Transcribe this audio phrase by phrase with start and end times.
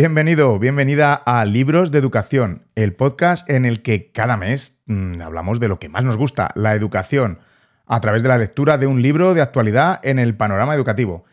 [0.00, 5.58] Bienvenido, bienvenida a Libros de Educación, el podcast en el que cada mes mmm, hablamos
[5.58, 7.40] de lo que más nos gusta, la educación,
[7.84, 11.24] a través de la lectura de un libro de actualidad en el panorama educativo.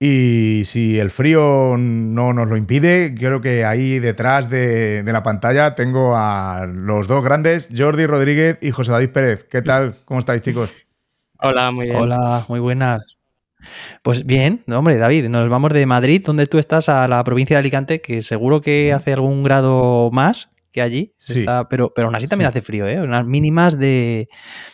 [0.00, 5.22] Y si el frío no nos lo impide, creo que ahí detrás de, de, la
[5.22, 9.44] pantalla tengo a los dos grandes, Jordi Rodríguez y José David Pérez.
[9.44, 9.98] ¿Qué tal?
[10.06, 10.72] ¿Cómo estáis, chicos?
[11.40, 11.96] Hola, muy bien.
[11.96, 13.18] Hola, muy buenas.
[14.02, 17.56] Pues bien, no, hombre, David, nos vamos de Madrid, donde tú estás, a la provincia
[17.56, 21.40] de Alicante, que seguro que hace algún grado más que allí, Sí.
[21.40, 22.58] está- pero, pero aún así también Sí.
[22.58, 23.00] hace frío, ¿eh?
[23.00, 24.28] Unas mínimas de,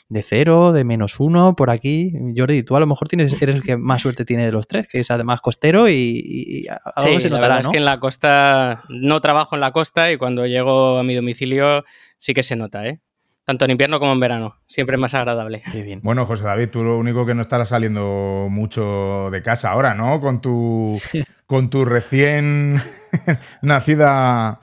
[0.08, 2.14] de cero, de menos uno, por aquí.
[2.34, 4.88] Jordi, tú a lo mejor tienes, eres el que más suerte tiene de los tres,
[4.88, 7.68] que es además costero y, y algo Sí, se la notará, verdad ¿no?
[7.68, 11.14] es que en la costa no trabajo en la costa y cuando llego a mi
[11.14, 11.84] domicilio
[12.16, 13.00] sí que se nota, ¿eh?
[13.44, 14.56] Tanto en invierno como en verano.
[14.66, 15.60] Siempre es más agradable.
[15.72, 16.00] Qué bien.
[16.02, 20.20] Bueno, José David, tú lo único que no estarás saliendo mucho de casa ahora, ¿no?
[20.20, 21.00] Con tu,
[21.46, 22.80] con tu recién
[23.62, 24.60] nacida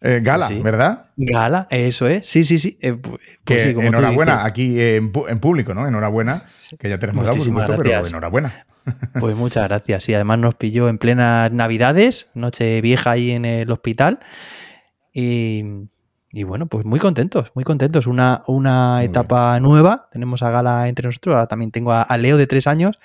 [0.00, 0.60] eh, gala, Sí.
[0.62, 1.06] ¿verdad?
[1.16, 2.26] Gala, eso es.
[2.26, 2.78] Sí, sí, sí.
[2.80, 4.46] Eh, pu- Que pues sí, como enhorabuena, dices.
[4.50, 5.86] aquí en, pu- en público, ¿no?
[5.86, 6.44] Enhorabuena,
[6.78, 8.66] que ya tenemos dado, por supuesto, pero enhorabuena.
[9.20, 10.08] Pues muchas gracias.
[10.08, 14.20] Y además nos pilló en plenas navidades, noche vieja ahí en el hospital.
[15.12, 15.62] Y,
[16.32, 18.06] y bueno, pues muy contentos, muy contentos.
[18.06, 20.08] Una, una Muy etapa nueva.
[20.12, 21.34] Tenemos a Gala entre nosotros.
[21.34, 23.00] Ahora también tengo a, a Leo de tres años.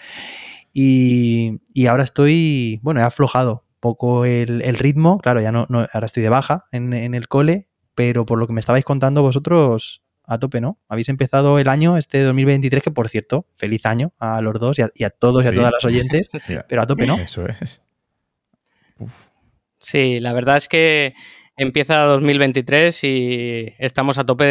[0.73, 5.18] Y, y ahora estoy, bueno, he aflojado un poco el, el ritmo.
[5.20, 8.46] Claro, ya no, no- ahora estoy de baja en, en el cole, pero por lo
[8.48, 10.80] que me estabais contando vosotros, a tope, ¿no?
[10.90, 14.81] Habéis empezado el año, este 2023, que por cierto, feliz año a los dos y
[14.81, 16.56] a, y a todos y a todas las oyentes, Sí.
[16.68, 17.16] pero a tope, ¿no?
[17.16, 17.81] Eso es.
[19.78, 21.14] Sí, la verdad es que
[21.58, 24.45] empieza 2023 y estamos a tope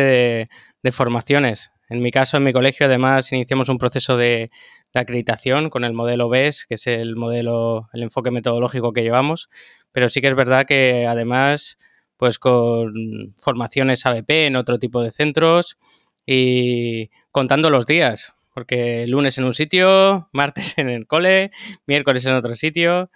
[0.82, 1.70] de, formaciones.
[1.88, 4.48] En mi caso, en mi colegio, además, iniciamos un proceso de,
[4.92, 9.50] de acreditación con el modelo BES, que es el modelo, el enfoque metodológico que llevamos.
[9.92, 11.78] Pero sí que es verdad que además,
[12.16, 12.92] pues con
[13.38, 15.78] formaciones ABP en otro tipo de centros
[16.26, 21.50] y contando los días, porque lunes en un sitio, martes en el cole,
[21.86, 23.10] miércoles en otro sitio.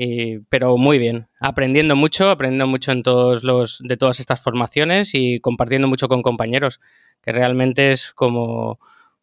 [0.00, 5.10] Y- pero muy bien, aprendiendo mucho, aprendiendo mucho en todos los, de todas estas formaciones
[5.14, 6.80] y compartiendo mucho con compañeros,
[7.20, 8.78] que realmente es como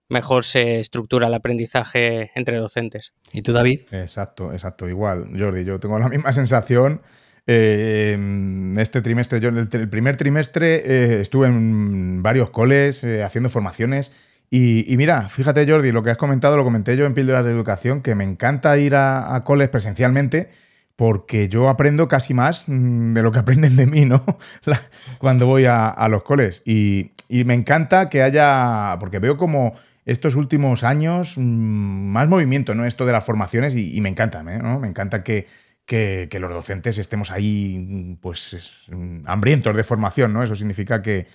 [0.09, 3.13] mejor se estructura el aprendizaje entre docentes.
[3.31, 3.79] ¿Y tú, David?
[3.91, 4.87] Exacto, exacto.
[4.87, 7.01] Igual, Jordi, yo tengo la misma sensación.
[7.47, 8.17] Eh,
[8.79, 14.11] este trimestre, yo el, el primer trimestre eh, estuve en varios coles eh, haciendo formaciones.
[14.51, 17.51] Y, y mira, fíjate, Jordi, lo que has comentado, lo comenté yo en Píldoras de
[17.51, 20.49] Educación, que me encanta ir a, a coles presencialmente
[20.95, 24.23] porque yo aprendo casi más mm, de lo que aprenden de mí, ¿no?
[25.17, 26.61] Cuando voy a, los coles.
[26.65, 29.73] Y, me encanta que haya, porque veo como
[30.05, 32.85] estos últimos años mm, más movimiento, ¿no?
[32.85, 34.59] Esto de las formaciones y, me encanta, ¿eh?
[34.61, 34.79] ¿no?
[34.79, 35.47] Me encanta que,
[36.39, 38.73] los docentes estemos ahí, mm, pues, es,
[39.25, 40.43] hambrientos de formación, ¿no?
[40.43, 41.27] Eso significa que,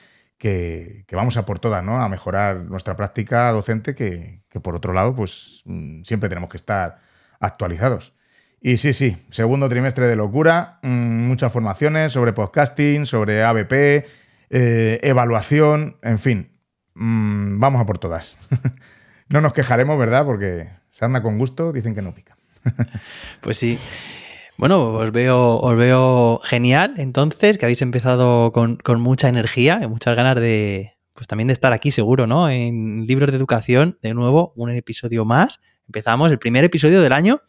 [1.12, 2.00] vamos a por todas, ¿no?
[2.03, 5.65] A mejorar nuestra práctica docente, que, que por otro lado, pues,
[6.04, 6.98] siempre tenemos que estar
[7.41, 8.15] actualizados.
[8.62, 14.04] Y sí, sí, segundo trimestre de locura, mm, muchas formaciones sobre podcasting, sobre ABP,
[14.50, 16.53] eh, evaluación, en fin,
[16.94, 18.37] mm, vamos a por todas.
[19.31, 20.26] no nos quejaremos, ¿verdad?
[20.26, 22.37] Porque sarna con gusto dicen que no pica.
[23.41, 23.78] Pues sí.
[24.59, 29.87] Bueno, os veo, os veo genial, entonces, que habéis empezado con, con mucha energía y
[29.88, 32.50] muchas ganas de, pues también de estar aquí, seguro, ¿no?
[32.50, 35.60] En Libros de Educación, de nuevo, un episodio más.
[35.87, 37.41] Empezamos el primer episodio del año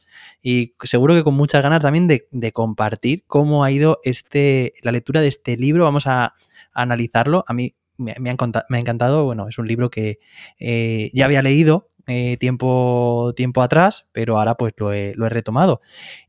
[0.41, 5.21] y seguro que con muchas ganas también de, compartir cómo ha ido este, la lectura
[5.21, 5.83] de este libro.
[5.83, 6.35] Vamos a,
[6.73, 7.43] analizarlo.
[7.47, 10.19] A mí me ha encantado, bueno, es un libro que
[10.57, 15.29] eh, ya había leído eh, tiempo, tiempo atrás, pero ahora pues lo he, lo he
[15.29, 15.81] retomado.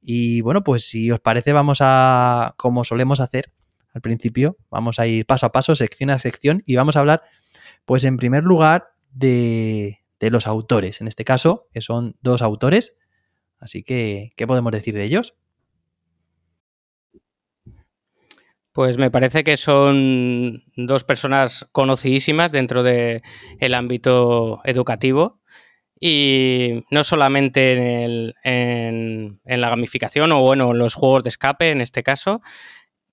[0.03, 3.53] Y bueno, pues si os parece, vamos a, como solemos hacer
[3.95, 7.23] al principio, vamos a ir paso a paso, sección a sección, y vamos a hablar,
[7.85, 11.01] pues en primer lugar, de, de los autores.
[11.01, 12.97] En este caso, que son dos autores.
[13.63, 15.35] Así que, ¿qué podemos decir de ellos?
[18.73, 23.21] Pues me parece que son dos personas conocidísimas dentro del
[23.75, 25.41] ámbito educativo
[26.01, 31.71] y no solamente en, el- en- la gamificación o bueno, en los juegos de escape
[31.71, 32.41] en este caso,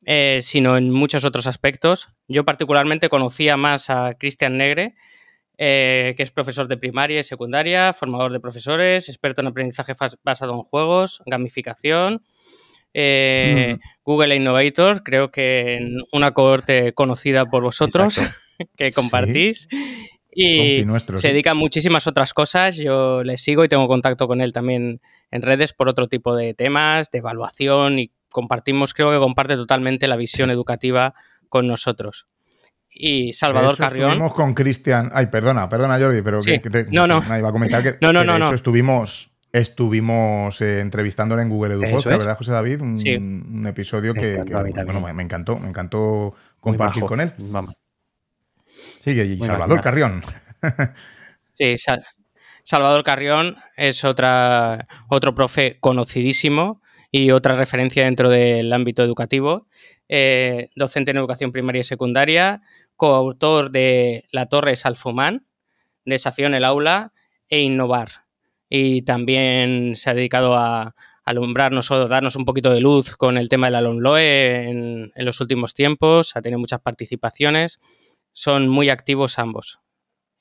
[0.05, 2.09] eh, sino en muchos otros aspectos.
[2.27, 4.95] Yo particularmente conocía más a Cristian Negre,
[5.61, 10.53] eh, que es profesor de primaria y secundaria, formador de profesores, experto en aprendizaje basado
[10.53, 12.23] en juegos, gamificación.
[12.93, 13.79] eh, Mm.
[14.03, 18.35] Google Innovator, creo que en una cohorte conocida por vosotros, Exacto.
[18.77, 19.67] que compartís.
[20.31, 21.33] Y nuestro, se sí.
[21.33, 22.77] dedica a muchísimas otras cosas.
[22.77, 25.01] Yo le sigo y tengo contacto con él también
[25.31, 30.07] en redes por otro tipo de temas, de evaluación y compartimos, creo que comparte totalmente
[30.07, 31.13] la visión educativa
[31.49, 32.27] con nosotros.
[33.01, 34.09] Y Salvador de hecho, Carrión.
[34.09, 35.09] Estuvimos con Cristian.
[35.13, 36.51] Ay, perdona, perdona, Jordi, pero Sí.
[36.51, 37.21] que, que te, No, no.
[37.21, 38.55] que- iba a comentar que, No, no, que no, de hecho no.
[38.55, 42.17] estuvimos, estuvimos eh, entrevistándole en Google Edu Podcast, es.
[42.17, 42.81] ¿verdad, José David?
[42.81, 43.15] Un, Sí.
[43.15, 44.43] un episodio Me que,
[44.83, 47.33] bueno, me, me encantó, me encantó compartir con él.
[47.37, 47.73] Vamos.
[48.99, 49.79] Sigue, y Muy Salvador.
[49.81, 50.21] Carrión.
[51.53, 52.05] Sí, Sal-
[52.63, 56.81] Salvador Carrión es otra, otro profe conocidísimo
[57.11, 59.67] y otra referencia dentro del ámbito educativo.
[60.09, 62.61] Eh, docente en educación primaria y secundaria,
[62.95, 65.45] coautor de La Torre Salfumán,
[66.03, 67.13] Desafío en el aula
[67.47, 68.25] e Innovar.
[68.67, 73.49] Y también se ha dedicado a alumbrarnos o darnos un poquito de luz con el
[73.49, 76.35] tema del Alumloe en, en los últimos tiempos.
[76.35, 77.79] Ha tenido muchas participaciones.
[78.31, 79.79] Son muy activos ambos.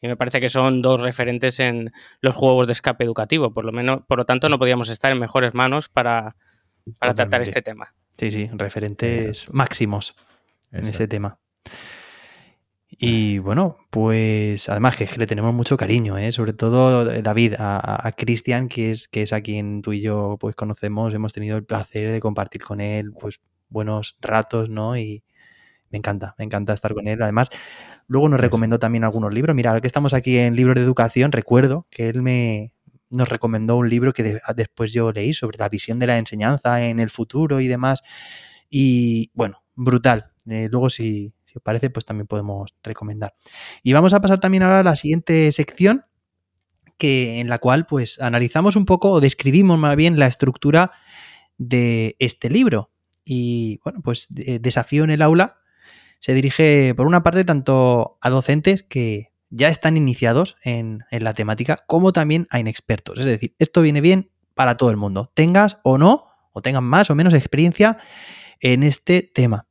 [0.01, 3.53] Y me parece que son dos referentes en los juegos de escape educativo.
[3.53, 6.37] Por lo menos, por lo tanto, no podíamos estar en mejores manos para,
[6.99, 7.95] para tratar este tema.
[8.19, 10.17] Sí, sí, referentes máximos
[10.73, 11.39] en este tema.
[12.91, 16.33] Y bueno, pues además que, es que le tenemos mucho cariño, ¿eh?
[16.33, 20.01] sobre todo eh, David, a, a- Cristian, que es, que es a quien tú y
[20.01, 24.97] yo pues conocemos, hemos tenido el placer de compartir con él pues buenos ratos, ¿no?
[24.97, 25.23] Y
[25.91, 27.23] me encanta, me encanta estar con él.
[27.23, 27.51] Además,
[28.09, 29.57] luego nos recomendó también algunos libros.
[29.57, 32.73] Mira, ahora que estamos aquí en libros de educación, recuerdo que él me
[33.11, 36.83] nos recomendó un libro que de- después yo leí sobre la visión de la enseñanza
[36.85, 38.03] en el futuro y demás.
[38.71, 40.33] Y bueno, brutal.
[40.47, 43.35] Eh, luego, si, os parece, pues también podemos recomendar.
[43.83, 46.05] Y vamos a pasar también ahora a la siguiente sección,
[46.99, 50.91] que, en la cual pues analizamos un poco o describimos más bien la estructura
[51.57, 52.91] de este libro.
[53.25, 55.59] Y bueno, pues de- Desafío en el aula
[56.21, 61.35] se dirige por una parte tanto a docentes que ya están iniciados en, en la
[61.35, 63.19] temática, como también a inexpertos.
[63.19, 67.11] Es decir, esto viene bien para todo el mundo, tengas o no, o tengan más
[67.11, 67.99] o menos experiencia
[68.61, 69.67] en este tema.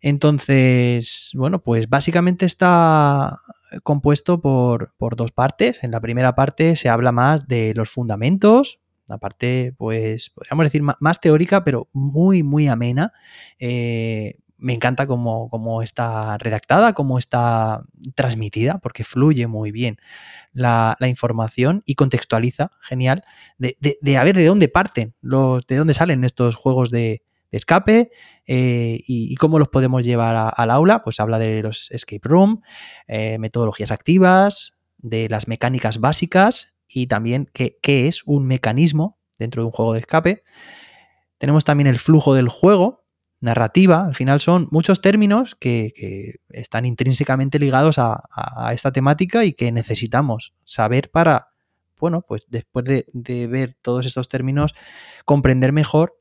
[0.00, 3.40] Entonces, bueno, pues básicamente está
[3.82, 5.82] compuesto por, por dos partes.
[5.82, 10.82] En la primera parte se habla más de los fundamentos, la parte, pues, podríamos decir
[10.82, 13.12] más teórica, pero muy, muy amena.
[13.58, 17.84] Eh, me encanta cómo, cómo está redactada, cómo está
[18.14, 19.98] transmitida, porque fluye muy bien
[20.54, 23.24] la, información y contextualiza, genial,
[23.58, 27.22] de, de- de a ver de dónde parten, los, de dónde salen estos juegos de,
[27.50, 28.10] escape
[28.46, 31.04] eh, y, cómo los podemos llevar al aula.
[31.04, 32.62] Pues habla de los escape room,
[33.06, 39.62] eh, metodologías activas, de las mecánicas básicas y también qué, qué es un mecanismo dentro
[39.62, 40.42] de un juego de escape.
[41.38, 43.03] Tenemos también el flujo del juego,
[43.44, 48.22] narrativa, al final son muchos términos que, están intrínsecamente ligados a,
[48.72, 51.48] esta temática y que necesitamos saber para,
[51.98, 54.74] bueno, pues después de, de ver todos estos términos,
[55.24, 56.18] comprender mejor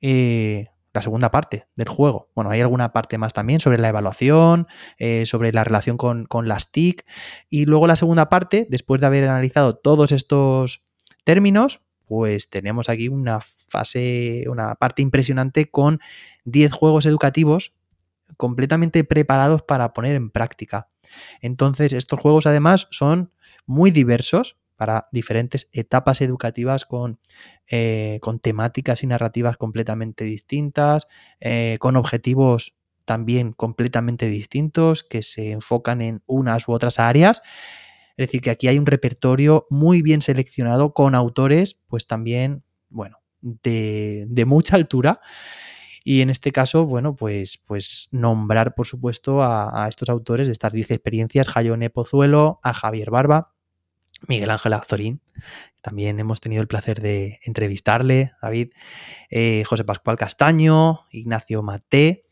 [0.00, 2.30] eh, la segunda parte del juego.
[2.34, 4.66] Bueno, hay alguna parte más también sobre la evaluación,
[4.98, 7.04] eh, sobre la relación con, con las TIC.
[7.48, 10.82] Y luego la segunda parte, después de haber analizado todos estos
[11.24, 16.00] términos, pues tenemos aquí una fase, una parte impresionante con
[16.44, 17.74] 10 juegos educativos
[18.36, 20.88] completamente preparados para poner en práctica.
[21.40, 23.32] Entonces, estos juegos además son
[23.66, 27.18] muy diversos para diferentes etapas educativas con,
[27.68, 31.08] eh, con temáticas y narrativas completamente distintas,
[31.40, 32.74] eh, con objetivos
[33.04, 37.42] también completamente distintos que se enfocan en unas u otras áreas.
[38.18, 43.20] Es decir, que aquí hay un repertorio muy bien seleccionado con autores, pues también, bueno,
[43.40, 45.20] de, mucha altura.
[46.04, 50.52] Y en este caso, bueno, pues, pues nombrar, por supuesto, a, a estos autores de
[50.52, 53.54] estas 10 experiencias, Jayone Pozuelo, a Javier Barba,
[54.26, 55.20] Miguel Ángel Azorín,
[55.80, 58.72] también hemos tenido el placer de entrevistarle, David,
[59.30, 62.26] eh, José Pascual Castaño, Ignacio Maté,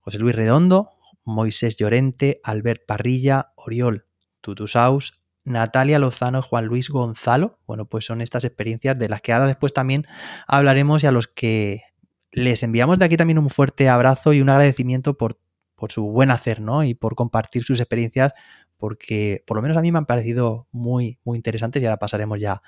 [0.00, 0.90] José Luis Redondo,
[1.24, 4.06] Moisés Llorente, Albert Parrilla, Oriol
[4.40, 7.58] Tutusaus, Natalia Lozano Juan Luis Gonzalo.
[7.66, 10.06] Bueno, pues son estas experiencias de las que ahora después también
[10.46, 11.82] hablaremos y a los que
[12.30, 15.38] les enviamos de aquí también un fuerte abrazo y un agradecimiento por,
[15.74, 16.82] por su buen hacer, ¿no?
[16.84, 18.32] Y por compartir sus experiencias,
[18.78, 22.40] porque por lo menos a mí me han parecido muy, muy interesantes y ahora pasaremos
[22.40, 22.62] ya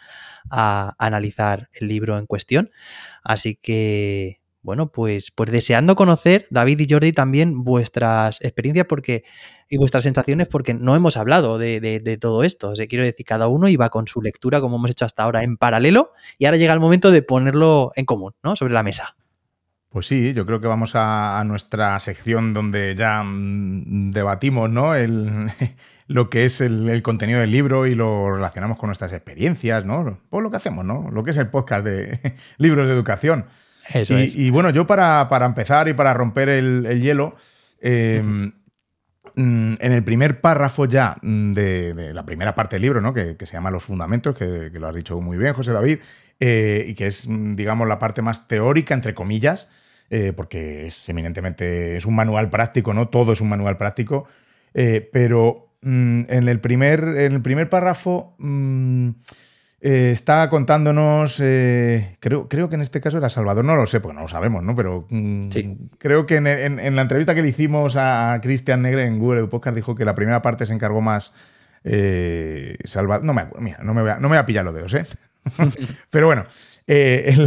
[0.50, 2.70] a analizar el libro en cuestión.
[3.22, 9.22] Así que, bueno, pues, pues deseando conocer, David y Jordi, también vuestras experiencias porque,
[9.68, 12.70] y vuestras sensaciones, porque no hemos hablado de, todo esto.
[12.70, 15.42] O sea, quiero decir, cada uno iba con su lectura, como hemos hecho hasta ahora,
[15.42, 18.56] en paralelo, y ahora llega el momento de ponerlo en común, ¿no?
[18.56, 19.14] Sobre la mesa.
[19.90, 24.94] Pues sí, yo creo que vamos a, a nuestra sección donde ya mm, debatimos ¿no?
[24.94, 25.28] el,
[26.08, 30.18] lo que es el, el contenido del libro y lo relacionamos con nuestras experiencias, ¿no?
[30.30, 31.10] Pues lo que hacemos, ¿no?
[31.10, 32.18] Lo que es el podcast de
[32.56, 33.44] libros de educación.
[33.92, 37.36] Y, bueno, yo para, empezar y para romper el, hielo,
[37.80, 38.52] em,
[39.34, 43.12] mm, en el primer párrafo ya de, la primera parte del libro, ¿no?
[43.12, 45.98] que, se llama Los Fundamentos, que, lo has dicho muy bien, José David,
[46.40, 49.68] eh, y que es, mm, digamos, la parte más teórica, entre comillas,
[50.10, 53.08] eh, porque es eminentemente, es un manual práctico, ¿no?
[53.08, 54.26] Todo es un manual práctico,
[54.74, 58.36] eh, pero mm, en, el primer, en el primer párrafo...
[59.86, 64.00] Eh, está contándonos, eh, creo, creo que en este caso era Salvador, no lo sé,
[64.00, 64.74] porque no lo sabemos, ¿no?
[64.74, 65.48] Pero mm,
[65.98, 69.94] creo que en, la entrevista que le hicimos a Cristian Negre en Google Podcast dijo
[69.94, 71.34] que la primera parte se encargó más
[71.84, 73.26] eh, Salvador.
[73.26, 75.04] No me mira, no me, voy a, no me voy a pillar los dedos, ¿eh?
[76.10, 76.46] Pero bueno,
[76.86, 77.46] en,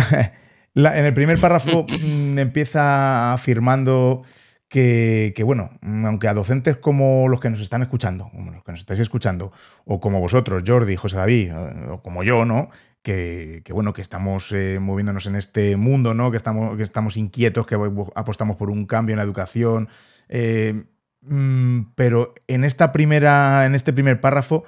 [0.75, 4.21] el primer párrafo mm, empieza afirmando
[4.69, 8.81] que, bueno, aunque a docentes como los que nos están escuchando, como los que nos
[8.81, 9.51] estáis escuchando,
[9.85, 12.69] o como vosotros, Jordi, José David, eh, o como yo, ¿no?
[13.01, 16.29] Que, bueno, que estamos eh, moviéndonos en este mundo, ¿no?
[16.31, 17.77] Que estamos, que estamos inquietos, que
[18.15, 19.87] apostamos por un cambio en la educación.
[20.27, 20.83] Eh,
[21.21, 24.65] mm, pero en esta primera, en este primer párrafo,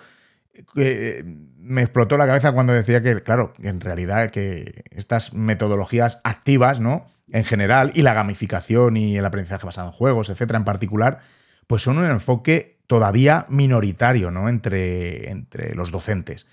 [1.57, 7.05] me explotó la cabeza cuando decía que, claro, en realidad que estas metodologías activas, ¿no?
[7.31, 11.19] En general y la gamificación y el aprendizaje basado en juegos, etcétera, en particular,
[11.67, 14.49] pues son un enfoque todavía minoritario ¿no?
[14.49, 16.47] entre, entre los docentes.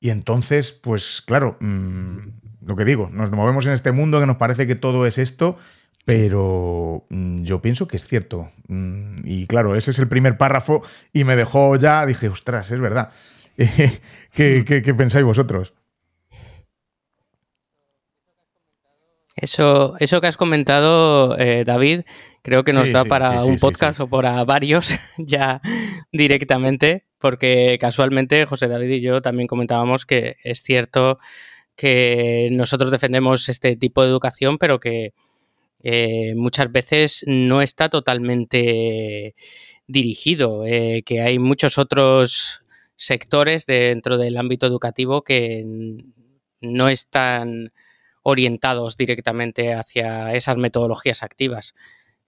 [0.00, 2.16] Y entonces, pues claro, mm,
[2.66, 5.56] lo que digo, nos movemos en este mundo que nos parece que todo es esto,
[6.04, 8.50] pero mm, yo pienso que es cierto.
[8.68, 10.82] Mm, y claro, ese es el primer párrafo
[11.12, 13.10] y me dejó ya, dije, ostras, es verdad.
[13.56, 15.74] ¿Qué, qué pensáis vosotros?
[19.36, 22.00] Eso, eso que has comentado, eh, David,
[22.40, 25.60] creo que nos da para un podcast o para varios ya
[26.10, 31.18] directamente, porque casualmente José David y yo también comentábamos que es cierto
[31.76, 35.12] que nosotros defendemos este tipo de educación, pero que
[35.82, 39.34] eh, muchas veces no está totalmente
[39.86, 42.62] dirigido, eh, que hay muchos otros
[42.96, 45.62] sectores dentro del ámbito educativo que
[46.62, 47.70] no están
[48.28, 51.76] orientados directamente hacia esas metodologías activas.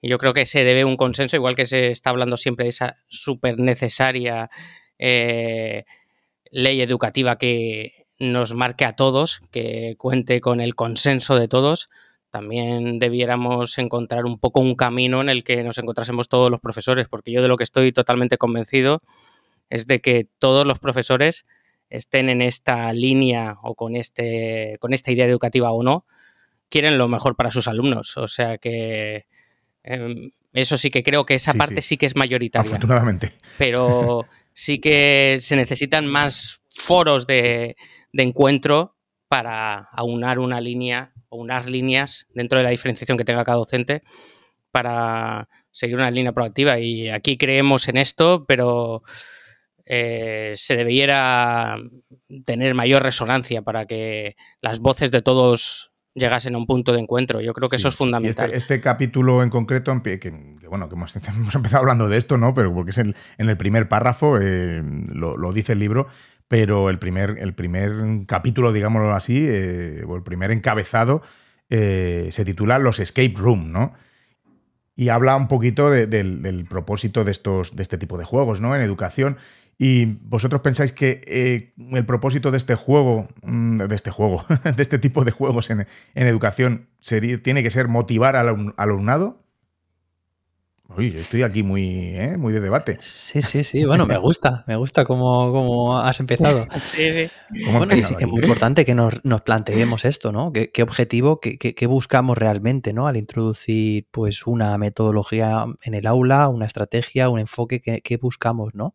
[0.01, 2.69] Y yo creo que se debe un consenso, igual que se está hablando siempre de
[2.69, 4.49] esa súper necesaria
[4.97, 5.87] eh,
[6.53, 11.91] ley educativa que nos marque a todos, que cuente con el consenso de todos,
[12.31, 17.09] también debiéramos encontrar un poco un camino en el que nos encontrásemos todos los profesores,
[17.09, 18.99] porque yo de lo que estoy totalmente convencido
[19.69, 21.45] es de que todos los profesores
[21.91, 26.05] estén en esta línea o con, este, con esta idea educativa o no,
[26.69, 28.17] quieren lo mejor para sus alumnos.
[28.17, 29.27] O sea que
[29.83, 31.97] em, eso sí que creo que esa parte sí.
[31.97, 32.69] que es mayoritaria.
[32.69, 33.33] Afortunadamente.
[33.57, 37.77] Pero sí que se necesitan más foros de,
[38.13, 38.97] de encuentro
[39.29, 44.03] para aunar una línea o unas líneas dentro de la diferenciación que tenga cada docente
[44.71, 46.79] para seguir una línea proactiva.
[46.79, 49.03] Y aquí creemos en esto, pero
[49.91, 51.77] eh, se debiera
[52.45, 57.41] tener mayor resonancia para que las voces de todos llegasen a un punto de encuentro.
[57.41, 58.53] Yo creo que eso es este, fundamental.
[58.53, 61.17] Este, capítulo en concreto, que, bueno, que hemos,
[61.55, 62.53] empezado hablando de esto, ¿no?
[62.53, 64.83] Pero porque es en, el primer párrafo, eh,
[65.15, 66.07] lo, dice el libro,
[66.49, 67.93] pero el primer, el primer
[68.27, 71.23] capítulo, digámoslo así, eh, o el primer encabezado,
[71.71, 73.95] se titula Los Escape Room, ¿no?
[74.97, 78.75] Y habla un poquito del, del, propósito de, estos, de este tipo de juegos, ¿no?
[78.75, 79.39] En educación.
[79.79, 84.45] ¿Y vosotros pensáis que eh, el propósito de este juego, mm, de este juego,
[84.77, 89.45] de este tipo de juegos en, educación, sería, tiene que ser motivar al alumnado?
[90.97, 92.39] Uy, estoy aquí muy, ¿eh?
[92.39, 92.97] muy de debate.
[93.03, 93.85] Sí, sí, sí.
[93.85, 96.67] Bueno, me gusta, me gusta cómo, has empezado.
[96.87, 97.63] Sí, sí.
[97.71, 100.51] Bueno, es, muy importante que nos, planteemos esto, ¿no?
[100.51, 103.07] ¿Qué, objetivo, qué, buscamos realmente, ¿no?
[103.07, 108.95] Al introducir, pues, una metodología en el aula, una estrategia, un enfoque, ¿qué, buscamos, ¿no?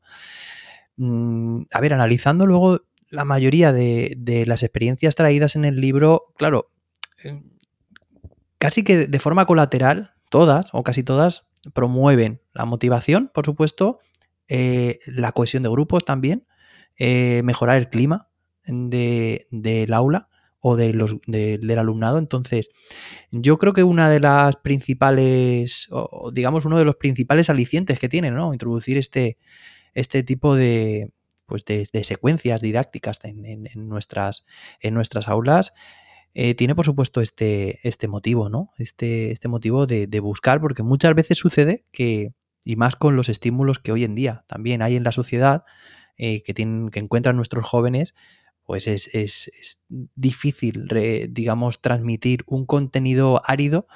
[0.97, 6.71] Mm, a ver, analizando luego la mayoría de, las experiencias traídas en el libro, claro,
[7.23, 7.41] eh,
[8.57, 14.00] casi que de forma colateral, todas o casi todas promueven la motivación, por supuesto,
[14.47, 16.45] eh, la cohesión de grupos también,
[16.97, 18.29] eh, mejorar el clima
[18.65, 22.17] del aula o de los, del alumnado.
[22.17, 22.69] Entonces,
[23.31, 28.09] yo creo que una de las principales, o digamos, uno de los principales alicientes que
[28.09, 28.53] tiene, ¿no?
[28.53, 29.38] Introducir este,
[29.93, 31.12] este tipo de,
[31.45, 34.45] pues de, secuencias didácticas en, nuestras,
[34.79, 35.73] en nuestras aulas,
[36.33, 38.71] eh, tiene por supuesto este, este motivo, ¿no?
[38.77, 42.33] Este, este motivo de, buscar, porque muchas veces sucede que,
[42.65, 45.63] y más con los estímulos que hoy en día también hay en la sociedad,
[46.17, 48.15] eh, que, tienen, que encuentran nuestros jóvenes,
[48.65, 49.51] pues es,
[50.15, 50.88] difícil,
[51.29, 53.88] digamos, transmitir un contenido árido,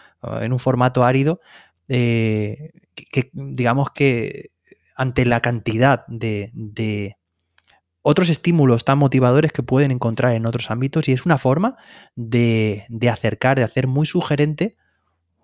[0.42, 1.40] en un formato árido,
[1.88, 4.52] eh, que, digamos que
[4.98, 7.16] ante la cantidad de,
[8.02, 11.78] otros estímulos tan motivadores que pueden encontrar en otros ámbitos y es una forma
[12.16, 14.76] de, acercar, de hacer muy sugerente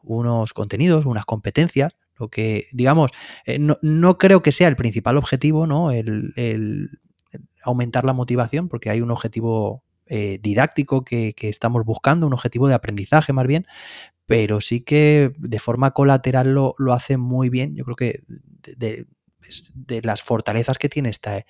[0.02, 3.12] unos contenidos, unas competencias, lo que, digamos,
[3.46, 5.92] eh, no, creo que sea el principal objetivo, ¿no?
[5.92, 6.90] El,
[7.64, 12.74] aumentar la motivación, porque hay un objetivo eh, didáctico que, estamos buscando, un objetivo de
[12.74, 13.66] aprendizaje más bien,
[14.26, 17.76] pero sí que de forma colateral lo, lo hace muy bien.
[17.76, 18.24] Yo creo que
[20.04, 21.46] las fortalezas que tiene esta,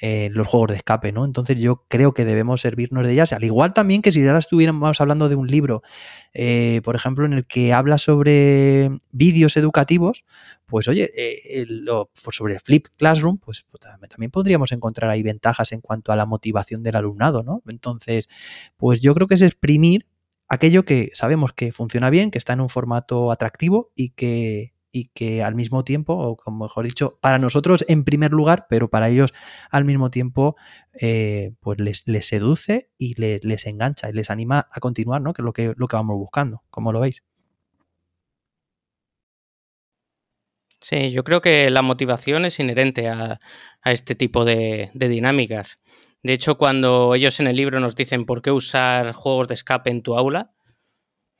[0.00, 1.24] eh, los juegos de escape, ¿no?
[1.24, 5.00] Entonces yo creo que debemos servirnos de ellas, al igual también que si ahora estuviéramos
[5.00, 5.82] hablando de un libro,
[6.34, 10.24] eh, por ejemplo, en el que habla sobre vídeos educativos,
[10.66, 11.66] pues oye, eh,
[12.22, 16.26] pues sobre Flip Classroom, pues, pues también podríamos encontrar ahí ventajas en cuanto a la
[16.26, 17.62] motivación del alumnado, ¿no?
[17.66, 18.28] Entonces,
[18.76, 20.06] pues yo creo que es exprimir
[20.48, 25.10] aquello que sabemos que funciona bien, que está en un formato atractivo y que y
[25.14, 29.08] que al mismo tiempo, o como mejor dicho, para nosotros en primer lugar, pero para
[29.08, 29.32] ellos
[29.70, 30.56] al mismo tiempo,
[31.00, 35.32] eh, pues les, seduce y les, engancha y les anima a continuar, ¿no?
[35.32, 37.22] Que es lo que, lo que vamos buscando, como lo veis.
[40.80, 43.40] Sí, yo creo que la motivación es inherente a,
[43.84, 45.76] este tipo de, dinámicas.
[46.22, 49.90] De hecho, cuando ellos en el libro nos dicen por qué usar juegos de escape
[49.90, 50.52] en tu aula,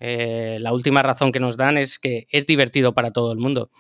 [0.00, 3.70] eh, la última razón que nos dan es que es divertido para todo el mundo.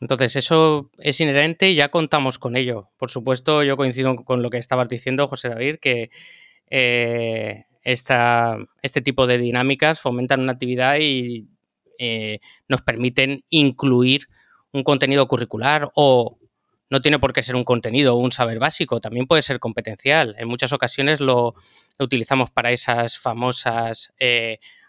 [0.00, 2.88] Entonces, eso es inherente y ya contamos con ello.
[2.96, 6.10] Por supuesto, yo coincido con lo que estabas diciendo, José David, que
[6.70, 11.48] eh, este tipo de dinámicas fomentan una actividad y
[11.98, 14.28] eh, nos permiten incluir
[14.72, 16.38] un contenido curricular o
[16.88, 20.34] no tiene por qué ser un contenido o un saber básico, también puede ser competencial.
[20.38, 21.54] En muchas ocasiones lo,
[21.98, 24.12] utilizamos para esas famosas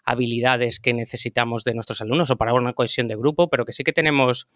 [0.03, 3.83] habilidades que necesitamos de nuestros alumnos o para una cohesión de grupo, pero que sí
[3.83, 4.47] que tenemos,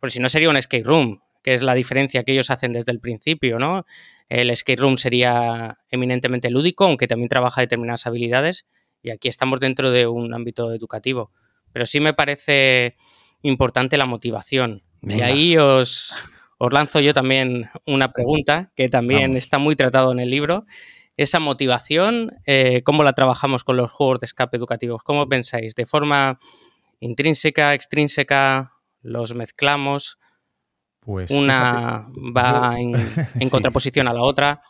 [0.00, 2.92] por si no sería un skate room, que es la diferencia que ellos hacen desde
[2.92, 3.84] el principio, ¿no?
[4.28, 8.66] El skate room sería eminentemente lúdico, aunque también trabaja determinadas habilidades,
[9.02, 11.32] y aquí estamos dentro de un ámbito educativo.
[11.72, 12.96] Pero sí me parece
[13.42, 14.82] importante la motivación.
[15.02, 16.24] Y ahí os,
[16.58, 20.64] os lanzo yo también una pregunta que también está muy tratado en el libro,
[21.16, 25.02] esa motivación, eh, ¿cómo la trabajamos con los juegos de escape educativos?
[25.02, 25.74] ¿Cómo pensáis?
[25.74, 26.38] ¿De forma
[27.00, 28.72] intrínseca, extrínseca?
[29.02, 30.18] ¿Los mezclamos?
[31.00, 32.94] Pues una va en,
[33.50, 34.62] contraposición a la otra.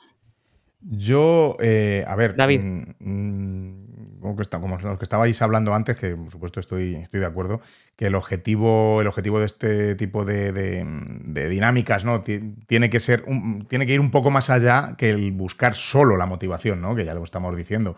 [0.80, 2.60] Yo, eh, a ver, David.
[2.60, 3.81] Mm, mm,
[4.22, 7.26] como, que está, como lo que estabais hablando antes, que por supuesto estoy, estoy de
[7.26, 7.60] acuerdo,
[7.96, 10.84] que el objetivo, el objetivo de este tipo de,
[11.50, 12.22] dinámicas ¿no?
[12.22, 13.24] tiene, que ser
[13.68, 16.94] tiene que ir un poco más allá que el buscar solo la motivación, ¿no?
[16.94, 17.96] que ya lo estamos diciendo.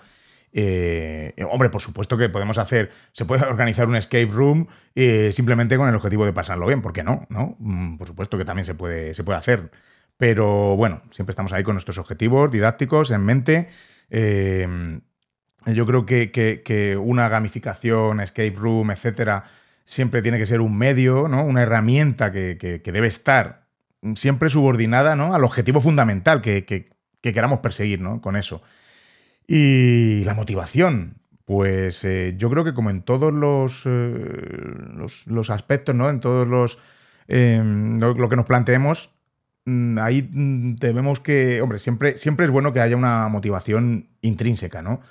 [0.56, 5.76] Eh, hombre, por supuesto que podemos hacer, se puede organizar un escape room eh, simplemente
[5.76, 7.26] con el objetivo de pasarlo bien, ¿por qué no?
[7.28, 7.56] ¿no?
[7.58, 9.70] Mm, por supuesto que también se puede, se puede hacer.
[10.16, 13.68] Pero bueno, siempre estamos ahí con nuestros objetivos didácticos en mente.
[14.10, 15.00] Eh,
[15.66, 19.44] yo creo que, una gamificación, escape room, etcétera,
[19.84, 21.44] siempre tiene que ser un medio, ¿no?
[21.44, 23.64] Una herramienta que, debe estar
[24.16, 25.34] siempre subordinada ¿no?
[25.34, 26.86] al objetivo fundamental que,
[27.22, 28.20] queramos perseguir ¿no?
[28.20, 28.62] con eso.
[29.46, 35.94] Y la motivación, pues eh, yo creo que como en todos los, eh, los, aspectos,
[35.94, 36.08] ¿no?
[36.08, 36.78] En todos los.
[37.28, 39.12] Em, lo, que nos planteemos,
[39.66, 41.60] mm, ahí mm, debemos que.
[41.60, 45.02] Hombre, siempre, siempre es bueno que haya una motivación intrínseca, ¿no?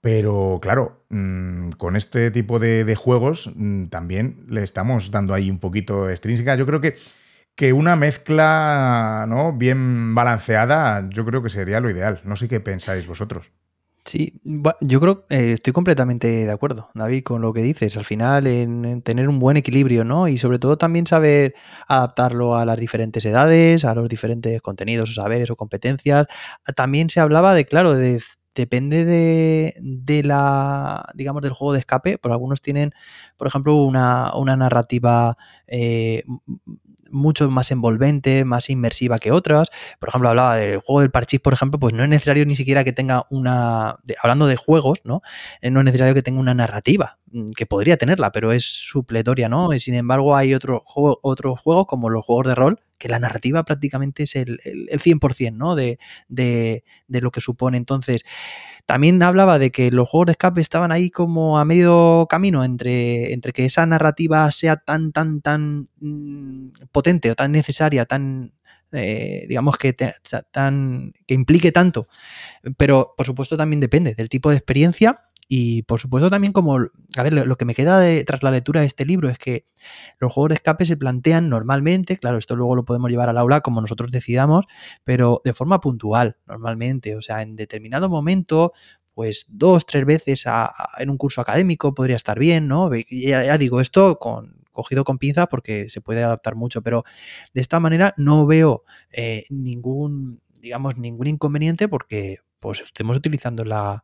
[0.00, 5.58] Pero claro, mm, con este tipo de, juegos mm, también le estamos dando ahí un
[5.58, 6.54] poquito extrínseca.
[6.56, 6.96] Yo creo que,
[7.56, 9.52] que una mezcla ¿no?
[9.52, 12.20] bien balanceada, yo creo que sería lo ideal.
[12.24, 13.50] No sé qué pensáis vosotros.
[14.08, 14.40] Sí,
[14.80, 17.94] yo creo, eh, estoy completamente de acuerdo, David, con lo que dices.
[17.98, 20.28] Al final, en, tener un buen equilibrio, ¿no?
[20.28, 21.54] Y sobre todo también saber
[21.86, 26.26] adaptarlo a las diferentes edades, a los diferentes contenidos o saberes o competencias.
[26.74, 28.22] También se hablaba de, claro, de
[28.58, 32.92] depende de, la, digamos, del juego de escape, pero algunos tienen,
[33.36, 36.24] por ejemplo, una, narrativa eh,
[37.10, 39.70] mucho más envolvente, más inmersiva que otras.
[40.00, 42.82] Por ejemplo, hablaba del juego del parchís, por ejemplo, pues no es necesario ni siquiera
[42.82, 45.22] que tenga una, hablando de juegos, ¿no?
[45.60, 49.48] Eh, no es necesario que tenga una narrativa, mm, que podría tenerla, pero es supletoria,
[49.48, 49.72] ¿no?
[49.72, 53.18] Y sin embargo, hay otro juego, otros juegos como los juegos de rol, que la
[53.18, 55.74] narrativa prácticamente es el, el, 100%, ¿no?
[55.74, 57.78] De, de, de lo que supone.
[57.78, 58.24] Entonces,
[58.86, 63.32] también hablaba de que los juegos de escape estaban ahí como a medio camino entre,
[63.32, 68.52] entre que esa narrativa sea tan, tan, tan mm, potente o tan necesaria, tan
[68.92, 69.94] eh, digamos, que,
[70.50, 72.08] tan, que implique tanto.
[72.78, 77.22] Pero, por supuesto, también depende del tipo de experiencia y por supuesto también como, a
[77.22, 79.64] ver, lo, que me queda tras la lectura de este libro es que
[80.20, 83.62] los juegos de escape se plantean normalmente, claro, esto luego lo podemos llevar al aula
[83.62, 84.66] como nosotros decidamos,
[85.04, 88.72] pero de forma puntual, normalmente, o sea, en determinado momento,
[89.14, 90.44] pues dos, tres veces
[90.98, 92.90] en un curso académico podría estar bien, ¿no?
[93.10, 97.04] Ya, ya digo, esto con, cogido con pinza porque se puede adaptar mucho, pero
[97.52, 104.02] de esta manera no veo eh, ningún, digamos, ningún inconveniente porque pues estemos utilizando la,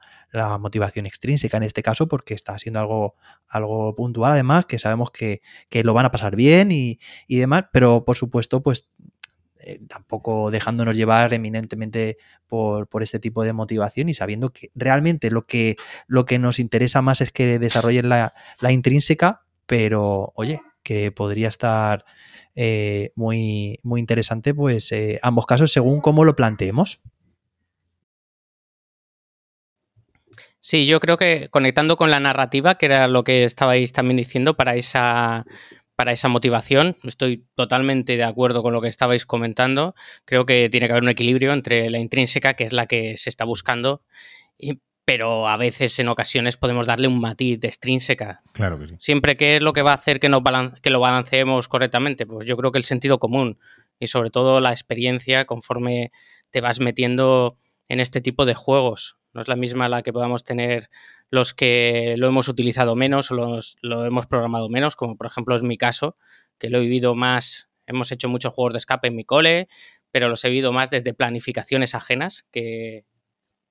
[0.58, 3.14] motivación extrínseca en este caso porque está siendo algo,
[3.48, 8.16] algo puntual además, que sabemos que, lo van a pasar bien y, demás, pero por
[8.16, 8.88] supuesto pues
[9.60, 15.46] eh, tampoco dejándonos llevar eminentemente por, este tipo de motivación y sabiendo que realmente lo
[15.46, 18.32] que, lo que nos interesa más es que desarrollen la,
[18.70, 22.04] intrínseca, pero oye, que podría estar
[22.56, 27.00] eh, muy, muy interesante pues eh, ambos casos según cómo lo planteemos.
[30.66, 34.56] Sí, yo creo que conectando con la narrativa, que era lo que estabais también diciendo
[34.56, 35.44] para esa,
[35.94, 39.94] para esa motivación, estoy totalmente de acuerdo con lo que estabais comentando.
[40.24, 43.28] Creo que tiene que haber un equilibrio entre la intrínseca, que es la que se
[43.28, 44.04] está buscando,
[45.04, 48.40] pero a veces en ocasiones podemos darle un matiz de extrínseca.
[48.54, 48.94] Claro que sí.
[48.98, 50.42] Siempre que es lo que va a hacer que, nos
[50.80, 53.58] que lo balanceemos correctamente, pues yo creo que el sentido común
[54.00, 56.10] y sobre todo la experiencia conforme
[56.50, 57.58] te vas metiendo
[57.90, 59.18] en este tipo de juegos.
[59.34, 60.88] No es la misma la que podamos tener
[61.30, 65.56] los que lo hemos utilizado menos o los, lo hemos programado menos, como por ejemplo
[65.56, 66.16] es mi caso,
[66.58, 69.68] que lo he vivido más, hemos hecho muchos juegos de escape en mi cole,
[70.10, 73.04] pero los he vivido más desde planificaciones ajenas, que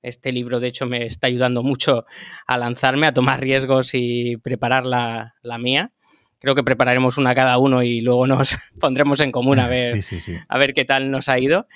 [0.02, 2.06] este libro de hecho me está ayudando mucho
[2.46, 5.92] a lanzarme, a tomar riesgos y preparar la, la mía.
[6.40, 9.98] Creo que prepararemos una cada uno y luego nos pondremos en común a ver,
[10.50, 11.68] A ver qué tal nos ha ido.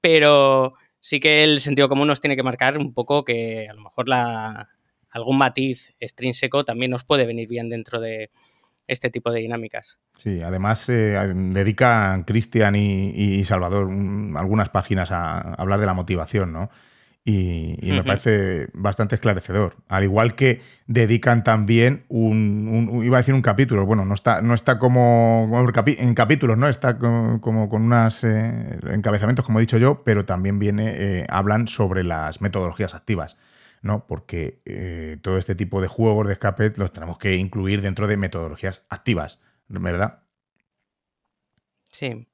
[0.00, 0.74] Pero
[1.06, 4.08] sí que el sentido común nos tiene que marcar un poco que a lo mejor
[4.08, 4.70] la,
[5.08, 8.30] algún matiz extrínseco también nos puede venir bien dentro de
[8.88, 10.00] este tipo de dinámicas.
[10.16, 13.88] Sí, además eh, dedican Cristian y, Salvador
[14.36, 16.70] algunas páginas a, hablar de la motivación, ¿no?
[17.28, 19.74] Y, me parece bastante esclarecedor.
[19.88, 24.54] Al igual que dedican también un, iba a decir un capítulo, bueno, no está, no
[24.54, 25.50] está como,
[25.86, 26.68] en capítulos, ¿no?
[26.68, 31.66] Está como, con unos eh, encabezamientos, como he dicho yo, pero también viene, eh, hablan
[31.66, 33.36] sobre las metodologías activas.
[33.82, 34.06] ¿no?
[34.06, 38.16] Porque eh, todo este tipo de juegos de escape los tenemos que incluir dentro de
[38.16, 40.22] metodologías activas, ¿verdad?
[41.90, 42.28] Sí.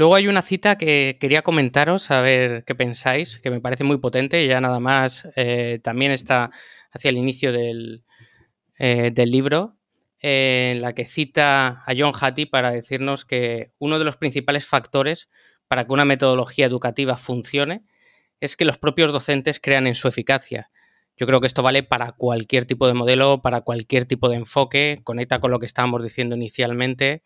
[0.00, 3.98] Luego hay una cita que quería comentaros, a ver qué pensáis, que me parece muy
[3.98, 6.48] potente, ya nada más eh, también está
[6.90, 8.02] hacia el inicio del,
[8.78, 9.76] eh, del libro,
[10.18, 15.28] en la que cita a John Hattie para decirnos que uno de los principales factores
[15.68, 17.84] para que una metodología educativa funcione
[18.40, 20.70] es que los propios docentes crean en su eficacia.
[21.18, 24.98] Yo creo que esto vale para cualquier tipo de modelo, para cualquier tipo de enfoque,
[25.04, 27.22] conecta con lo que estábamos diciendo inicialmente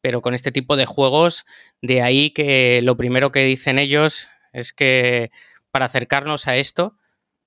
[0.00, 1.44] pero con este tipo de juegos,
[1.82, 5.30] de ahí que lo primero que dicen ellos es que
[5.70, 6.96] para acercarnos a esto,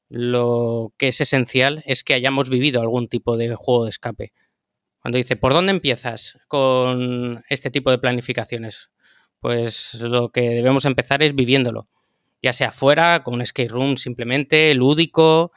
[0.09, 4.27] lo que es esencial es que hayamos vivido algún tipo de juego de escape.
[5.01, 8.91] Cuando dice, ¿por dónde empiezas con este tipo de planificaciones?
[9.39, 11.87] Pues lo que debemos empezar es viviéndolo,
[12.41, 15.51] ya sea fuera, con un escape room simplemente, lúdico,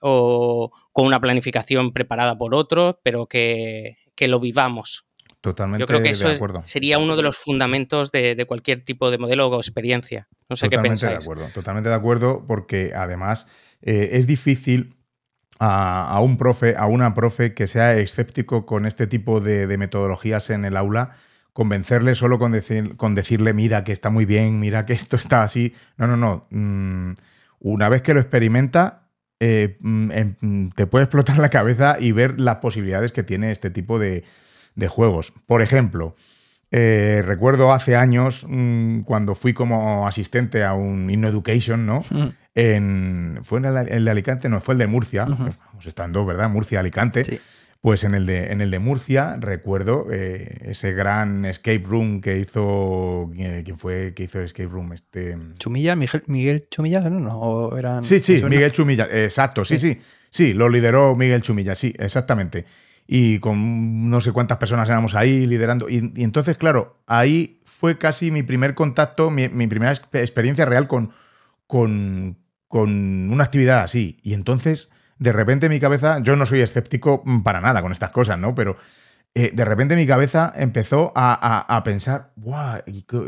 [0.00, 5.06] o con una planificación preparada por otro, pero que, que lo vivamos,
[5.42, 9.48] Totalmente Yo creo que eso sería uno de los fundamentos de, cualquier tipo de modelo
[9.48, 10.28] o experiencia.
[10.48, 11.18] No sé qué pensáis.
[11.18, 13.48] De acuerdo, totalmente de acuerdo, porque además
[13.82, 14.94] eh, es difícil
[15.58, 20.64] a, un profe, a una profe que sea escéptico con este tipo de, metodologías en
[20.64, 21.16] el aula,
[21.52, 25.42] convencerle solo con, decir, con decirle, mira, que está muy bien, mira que esto está
[25.42, 25.74] así.
[25.96, 26.46] No, no, no.
[26.50, 27.14] Mm,
[27.58, 29.08] una vez que lo experimenta,
[29.40, 33.70] eh, mm, em, te puede explotar la cabeza y ver las posibilidades que tiene este
[33.70, 34.22] tipo de,
[34.74, 35.32] de juegos.
[35.46, 36.16] Por ejemplo,
[36.74, 42.02] eh, recuerdo hace años mm, cuando fui como asistente a un InnoEducation, ¿no?
[42.10, 42.28] Mm.
[42.54, 44.48] En, ¿Fue en el, de Alicante?
[44.48, 45.26] No, fue el de Murcia.
[45.26, 46.48] Vamos estando, ¿verdad?
[46.48, 47.40] Murcia, Alicante.
[47.82, 52.38] Pues en el, de, en el de Murcia recuerdo eh, ese gran escape room que
[52.38, 53.30] hizo.
[53.34, 54.92] ¿Quién fue que hizo escape room?
[54.92, 55.36] Este...
[55.58, 57.38] Chumilla, Miguel, Miguel Chumilla, ¿no?
[57.38, 59.98] ¿O eran, sí, sí, Miguel Chumilla, exacto, sí, sí,
[60.30, 62.66] sí, lo lideró Miguel Chumilla, sí, exactamente
[63.06, 65.88] y con no sé cuántas personas éramos ahí liderando.
[65.88, 71.12] Y, entonces, claro, ahí fue casi mi primer contacto, mi, primera experiencia real con,
[71.66, 72.36] con,
[72.70, 74.18] una actividad así.
[74.22, 78.10] Y entonces, de repente, en mi cabeza, yo no soy escéptico para nada con estas
[78.10, 78.54] cosas, ¿no?
[78.54, 78.76] Pero
[79.34, 82.32] eh, de repente mi cabeza empezó a, pensar,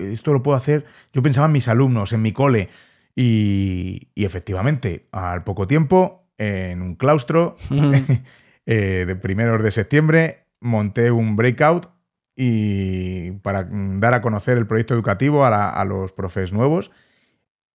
[0.00, 0.86] esto lo puedo hacer.
[1.12, 2.68] Yo pensaba en mis alumnos, en mi cole.
[3.16, 7.56] Y, efectivamente, al poco tiempo, en un claustro,
[8.66, 11.90] eh, de primeros de septiembre, monté un breakout
[12.36, 16.90] y para dar a conocer el proyecto educativo a, los profes nuevos.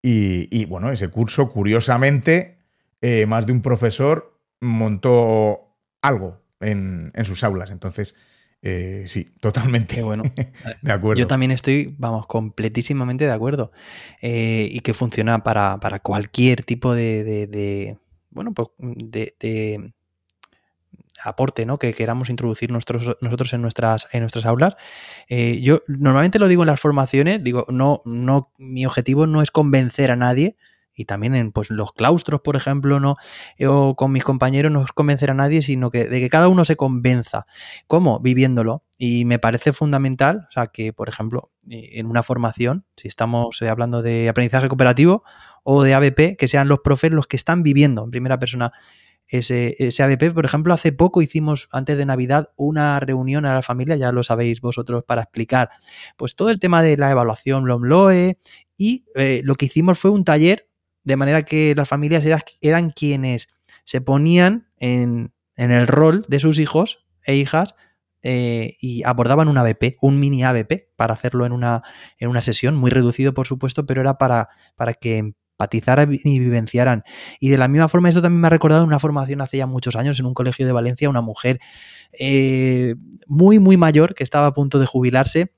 [0.02, 2.58] Y, bueno, ese curso, curiosamente,
[3.02, 7.72] eh, más de un profesor montó algo en, sus aulas.
[7.72, 8.16] Entonces,
[8.62, 10.02] eh, sí, totalmente.
[10.02, 10.24] bueno.
[10.82, 11.20] de acuerdo.
[11.20, 13.72] Yo también estoy, vamos, completísimamente de acuerdo.
[14.22, 17.98] Eh, y que funciona para, cualquier tipo de,
[18.30, 19.94] bueno, pues de,
[21.24, 21.78] aporte ¿no?
[21.78, 24.76] que queramos introducir nosotros, nosotros en nuestras, en nuestras aulas.
[25.28, 29.52] Eh, yo normalmente lo digo en las formaciones, digo, no, no, mi objetivo no es
[29.52, 30.56] convencer a nadie,
[31.00, 33.16] y también en pues, los claustros, por ejemplo, no,
[33.66, 36.66] o con mis compañeros no es convencer a nadie, sino que de que cada uno
[36.66, 37.46] se convenza.
[37.88, 38.20] ¿Cómo?
[38.20, 38.84] Viviéndolo.
[38.98, 43.70] Y me parece fundamental, o sea, que, por ejemplo, en una formación, si estamos eh,
[43.70, 45.24] hablando de aprendizaje cooperativo
[45.64, 48.74] o de ABP, que sean los profes los que están viviendo en primera persona
[49.30, 50.34] ese, ABP.
[50.34, 54.24] Por ejemplo, hace poco hicimos, antes de Navidad, una reunión a la familia, ya lo
[54.24, 55.70] sabéis vosotros, para explicar
[56.18, 58.40] pues todo el tema de la evaluación LOMLOE
[58.78, 60.68] y eh, lo que hicimos fue un taller
[61.04, 62.24] de manera que las familias
[62.62, 63.48] eran, quienes
[63.84, 67.76] se ponían en, el rol de sus hijos e hijas
[68.22, 71.84] eh, y abordaban un ABP, un mini ABP, para hacerlo en una,
[72.18, 77.04] en una sesión, muy reducido por supuesto, pero era para, para que empatizaran y vivenciaran.
[77.40, 79.96] Y de la misma forma, esto también me ha recordado una formación hace ya muchos
[79.96, 81.60] años en un colegio de Valencia, una mujer
[82.18, 82.96] eh,
[83.28, 85.54] muy, muy mayor que estaba a punto de jubilarse.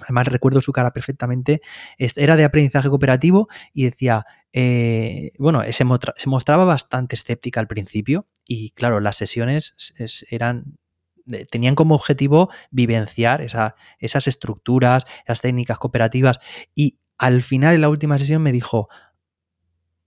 [0.00, 1.62] Además recuerdo su cara perfectamente,
[1.96, 8.70] era de aprendizaje cooperativo y decía, eh, bueno, se, mostraba bastante escéptica al principio y
[8.70, 9.76] claro, las sesiones
[10.28, 10.78] eran
[11.50, 16.40] tenían como objetivo vivenciar esas estructuras, esas técnicas cooperativas.
[16.74, 18.88] Y al final en la última sesión me dijo,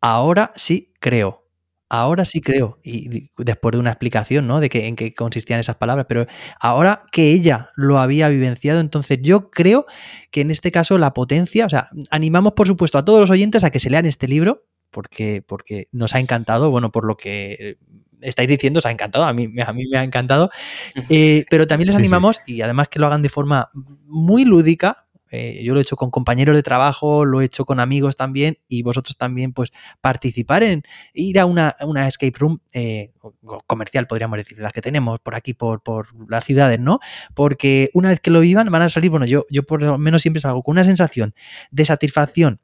[0.06, 1.46] ahora sí creo,
[1.88, 4.60] Ahora sí creo, y después de una explicación, ¿no?
[4.60, 6.26] De que, en qué consistían esas palabras, pero
[6.60, 9.86] ahora que ella lo había vivenciado, entonces yo creo
[10.32, 13.64] que en este caso la potencia, o sea, animamos por supuesto a todos los oyentes
[13.64, 17.78] a que se lean este libro, porque, porque nos ha encantado, bueno, por lo que
[18.20, 20.50] estáis diciendo, os ha encantado, a mí, a mí me ha encantado,
[21.10, 23.70] eh, pero también les animamos, y además que lo hagan de forma
[24.08, 27.80] muy lúdica, eh, yo lo he hecho con compañeros de trabajo, lo he hecho con
[27.80, 30.84] amigos también y vosotros también, pues participar en
[31.14, 31.76] ir a una,
[32.08, 33.12] escape room eh,
[33.66, 35.82] comercial, podríamos decir, las que tenemos por aquí, por,
[36.30, 37.00] las ciudades, ¿no?
[37.34, 40.22] Porque una vez que lo vivan van a salir, bueno, yo, yo por lo menos
[40.22, 41.34] siempre salgo con una sensación
[41.72, 42.60] de satisfacción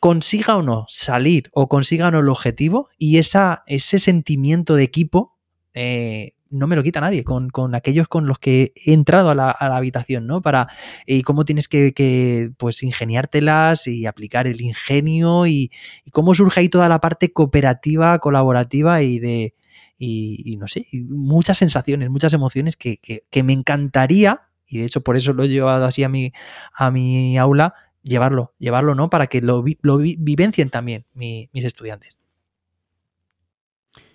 [0.00, 4.82] consiga o no salir o consiga o no el objetivo y esa, ese sentimiento de
[4.82, 5.34] equipo
[5.72, 9.50] eh, no me lo quita nadie, con, aquellos con los que he entrado a la,
[9.50, 10.40] habitación, ¿no?
[10.40, 10.68] Para,
[11.06, 15.70] y cómo tienes que, pues, ingeniártelas y aplicar el ingenio y,
[16.12, 19.54] cómo surge ahí toda la parte cooperativa, colaborativa y de,
[19.98, 22.98] y, no sé, muchas sensaciones, muchas emociones que,
[23.42, 26.32] me encantaría, y de hecho por eso lo he llevado así a mi,
[26.72, 29.10] a mi aula, llevarlo, llevarlo, ¿no?
[29.10, 32.16] Para que lo, lo vivencien también mis estudiantes.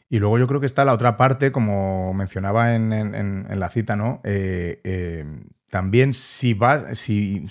[0.09, 4.21] Y luego yo creo que está la otra parte, como mencionaba en, la cita, ¿no?
[4.23, 5.25] Eh, eh,
[5.69, 7.47] también si vas, si,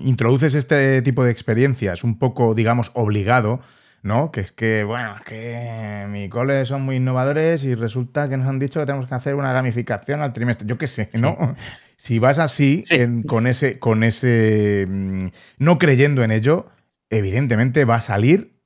[0.00, 3.60] introduces este tipo de experiencias un poco, digamos, obligado,
[4.02, 4.30] ¿no?
[4.30, 8.46] Que es que, bueno, es que mi cole son muy innovadores y resulta que nos
[8.46, 10.68] han dicho que tenemos que hacer una gamificación al trimestre.
[10.68, 11.36] Yo qué sé, ¿no?
[11.96, 12.82] Si vas así,
[13.24, 16.66] con ese, con ese, mm, no creyendo en ello,
[17.08, 18.60] evidentemente va a salir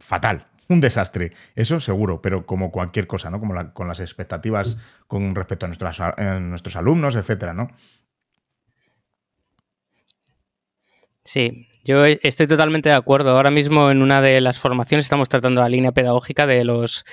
[0.00, 1.32] fatal un desastre.
[1.54, 3.40] Eso seguro, pero como cualquier cosa, ¿no?
[3.40, 6.00] Como con las expectativas con respecto a nuestros,
[6.40, 7.70] nuestros alumnos, etcétera, ¿no?
[11.24, 13.36] Sí, yo estoy totalmente de acuerdo.
[13.36, 17.04] Ahora mismo en una de las formaciones estamos tratando la línea pedagógica de los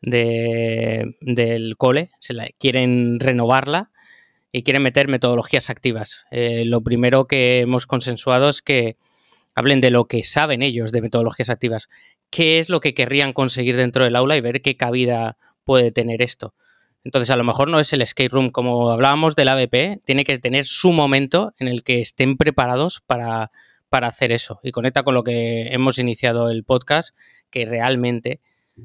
[0.00, 2.10] de, del cole.
[2.28, 3.90] La, quieren renovarla
[4.52, 6.26] y quieren meter metodologías activas.
[6.30, 8.96] Eh, lo primero que hemos consensuado es que
[9.54, 11.88] hablen de lo que saben ellos de metodologías activas,
[12.32, 16.22] qué es lo que querrían conseguir dentro del aula y ver qué cabida puede tener
[16.22, 16.54] esto.
[17.04, 20.38] Entonces, a lo mejor no es el escape room, como hablábamos del ABP, tiene que
[20.38, 23.50] tener su momento en el que estén preparados para,
[23.90, 24.60] para hacer eso.
[24.62, 27.14] Y conecta con lo que hemos iniciado el podcast,
[27.50, 28.40] que realmente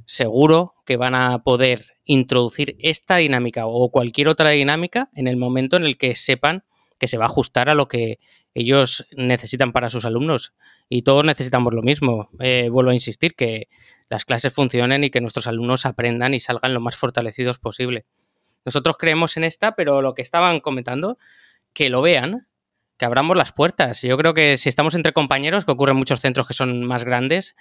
[0.05, 5.77] seguro que van a poder introducir esta dinámica o cualquier otra dinámica en el momento
[5.77, 6.65] en el que sepan
[6.99, 8.19] que se va a ajustar a lo que
[8.53, 10.53] ellos necesitan para sus alumnos
[10.89, 12.29] y todos necesitamos lo mismo.
[12.39, 13.67] Eh, vuelvo a insistir que
[14.09, 18.05] las clases funcionen y que nuestros alumnos aprendan y salgan lo más fortalecidos posible.
[18.65, 21.17] nosotros creemos en esta, pero lo que estaban comentando,
[21.73, 22.47] que lo vean,
[22.97, 24.01] que abramos las puertas.
[24.01, 27.03] Yo creo que si estamos entre compañeros, que ocurre en muchos centros que son más
[27.03, 27.55] grandes,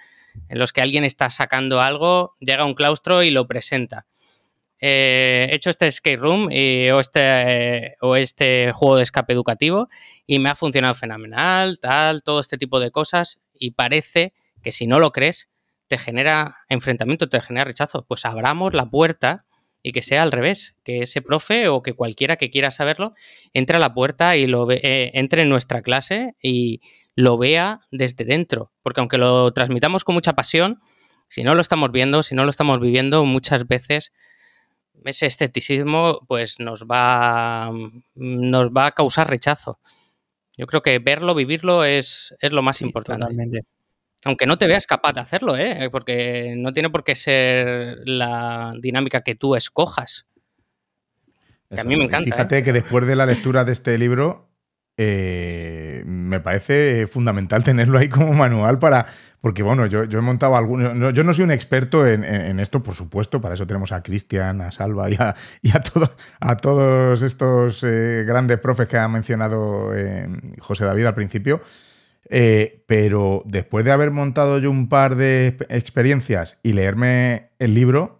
[0.49, 4.05] en los que alguien está sacando algo, llega a un claustro y lo presenta.
[4.79, 9.87] Eh, he hecho este escape room o, este, o este juego de escape educativo
[10.25, 14.87] y me ha funcionado fenomenal, tal, todo este tipo de cosas y parece que si
[14.87, 15.49] no lo crees,
[15.87, 18.05] te genera enfrentamiento, te genera rechazo.
[18.07, 19.45] Pues abramos la puerta
[19.81, 23.13] y que sea al revés, que ese profe o que cualquiera que quiera saberlo
[23.53, 26.81] entre a la puerta y lo ve, eh, entre en nuestra clase y
[27.15, 30.81] lo vea desde dentro, porque aunque lo transmitamos con mucha pasión,
[31.29, 34.11] si no lo estamos viendo, si no lo estamos viviendo, muchas veces
[35.05, 37.71] ese escepticismo pues nos va
[38.15, 39.79] nos va a causar rechazo.
[40.57, 43.21] Yo creo que verlo, vivirlo es, es lo más importante.
[43.21, 43.61] Totalmente.
[44.25, 45.89] Aunque no te veas capaz de hacerlo, ¿eh?
[45.91, 50.25] porque no tiene por qué ser la dinámica que tú escojas.
[51.69, 52.25] a mí me encanta.
[52.25, 52.63] Fíjate ¿eh?
[52.63, 54.46] que después de la lectura de este libro,
[54.97, 59.05] eh, me parece fundamental tenerlo ahí como manual para.
[59.39, 61.13] Porque, bueno, yo, he montado algunos.
[61.13, 64.71] yo no soy un experto en, esto, por supuesto, para eso tenemos a Cristian, a
[64.71, 65.35] Salva y a,
[66.39, 67.85] a todos estos
[68.25, 69.91] grandes profes que ha mencionado
[70.59, 71.61] José David al principio.
[72.29, 78.17] Eh, pero después de haber montado yo un par de experiencias y leerme el libro,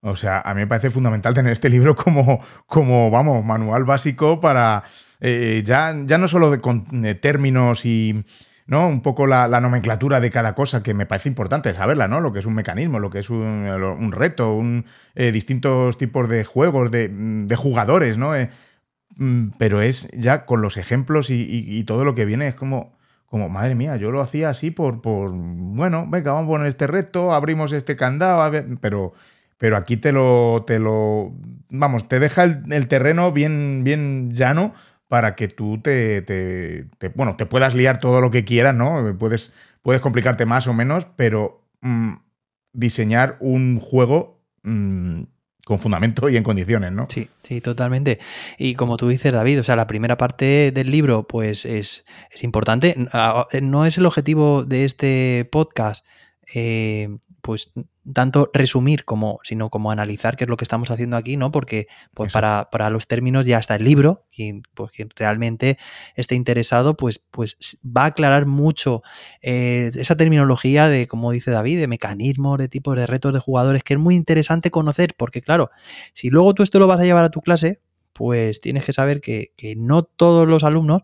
[0.00, 4.40] o sea, a mí me parece fundamental tener este libro como, como vamos, manual básico
[4.40, 4.84] para
[5.22, 8.24] eh, ya, ya no solo de, términos y
[8.66, 8.86] ¿no?
[8.88, 12.20] un poco la, nomenclatura de cada cosa, que me parece importante saberla, ¿no?
[12.20, 16.44] Lo que es un mecanismo, lo que es un, reto, un, eh, distintos tipos de
[16.44, 18.32] juegos, de, de jugadores, ¿no?
[19.16, 22.92] Mm, pero es ya con los ejemplos y todo lo que viene, es como
[23.32, 26.86] como, madre mía, yo lo hacía así por, por, bueno, venga, vamos a poner este
[26.86, 29.14] reto, abrimos este candado, pero,
[29.56, 31.32] pero aquí te lo, te lo,
[31.70, 34.74] vamos, te deja el, terreno bien, bien llano
[35.12, 39.14] para que tú te, te, bueno, te puedas liar todo lo que quieras, ¿no?
[39.18, 42.14] Puedes, puedes complicarte más o menos, pero mm,
[42.72, 45.24] diseñar un juego mm,
[45.66, 47.08] con fundamento y en condiciones, ¿no?
[47.10, 48.20] Sí, sí, totalmente.
[48.56, 52.42] Y como tú dices, David, o sea, la primera parte del libro, pues es, es
[52.42, 52.96] importante.
[53.60, 56.06] No es el objetivo de este podcast
[56.54, 57.08] eh,
[57.40, 57.72] pues
[58.12, 61.50] tanto resumir como, sino como analizar qué es lo que estamos haciendo aquí, ¿no?
[61.50, 65.78] Porque pues para, los términos ya está el libro, quien, pues, quien realmente
[66.16, 69.02] esté interesado, pues, pues va a aclarar mucho
[69.40, 73.82] eh, esa terminología de, como dice David, de mecanismos, de tipos de retos de jugadores,
[73.82, 75.70] que es muy interesante conocer, porque claro,
[76.12, 77.80] si luego tú esto lo vas a llevar a tu clase,
[78.12, 81.02] pues tienes que saber que, no todos los alumnos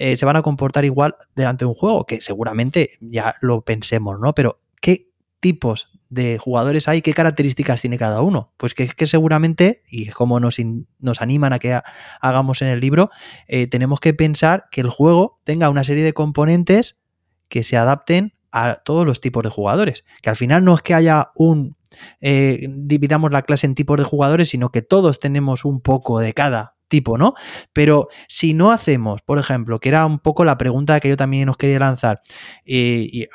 [0.00, 4.18] eh, se van a comportar igual delante de un juego, que seguramente ya lo pensemos,
[4.18, 4.34] ¿no?
[4.34, 5.10] Pero ¿qué
[5.40, 8.52] tipos de jugadores hay, qué características tiene cada uno.
[8.56, 10.56] Pues que, que seguramente, y como nos,
[10.98, 11.80] nos, animan a que
[12.20, 13.10] hagamos en el libro,
[13.46, 17.00] eh, tenemos que pensar que el juego tenga una serie de componentes
[17.48, 20.04] que se adapten a todos los tipos de jugadores.
[20.22, 21.76] Que al final no es que haya un...
[22.20, 26.32] Eh, dividamos la clase en tipos de jugadores, sino que todos tenemos un poco de
[26.32, 27.32] cada tipo, ¿no?
[27.72, 31.48] Pero si no hacemos, por ejemplo, que era un poco la pregunta que yo también
[31.48, 32.20] os quería lanzar,
[32.66, 33.26] y,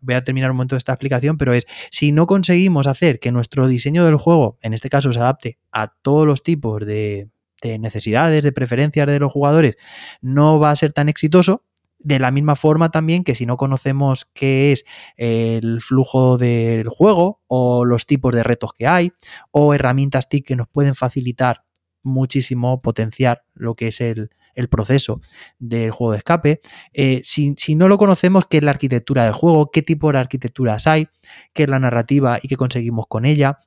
[0.00, 3.32] voy a terminar un momento de esta explicación, pero es, si no conseguimos hacer que
[3.32, 7.28] nuestro diseño del juego, en este caso, se adapte a todos los tipos de,
[7.62, 9.76] necesidades, de preferencias de los jugadores,
[10.20, 11.64] no va a ser tan exitoso,
[11.98, 14.84] de la misma forma también que si no conocemos qué es
[15.16, 19.12] el flujo del juego o los tipos de retos que hay
[19.52, 21.64] o herramientas TIC que nos pueden facilitar
[22.04, 24.30] muchísimo potenciar lo que es el,
[24.70, 25.20] proceso
[25.58, 26.60] del juego de escape.
[26.92, 30.86] Eh, si, no lo conocemos, qué es la arquitectura del juego, qué tipo de arquitecturas
[30.86, 31.08] hay,
[31.52, 33.58] qué es la narrativa y qué conseguimos con ella.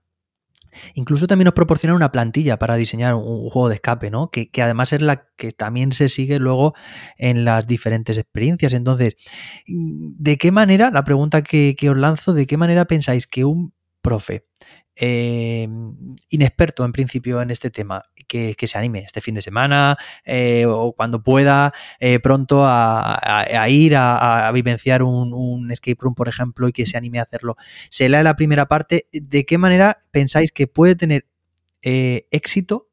[0.94, 4.30] Incluso también nos proporciona una plantilla para diseñar un, juego de escape, ¿no?
[4.30, 6.74] Que, además es la que también se sigue luego
[7.18, 8.74] en las diferentes experiencias.
[8.74, 9.16] Entonces,
[9.66, 13.74] ¿de qué manera, la pregunta que, que os lanzo, de qué manera pensáis que un
[14.08, 14.46] profe
[15.00, 15.68] eh,
[16.30, 20.94] inexperto en principio en este tema, que, se anime este fin de semana eh, o
[20.94, 23.20] cuando pueda eh, pronto a,
[23.70, 27.58] ir a, vivenciar un, escape room, por ejemplo, y que se anime a hacerlo.
[27.90, 29.08] Se lee la primera parte.
[29.12, 31.28] ¿De qué manera pensáis que puede tener
[31.82, 32.90] éxito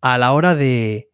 [0.00, 1.08] a la hora de,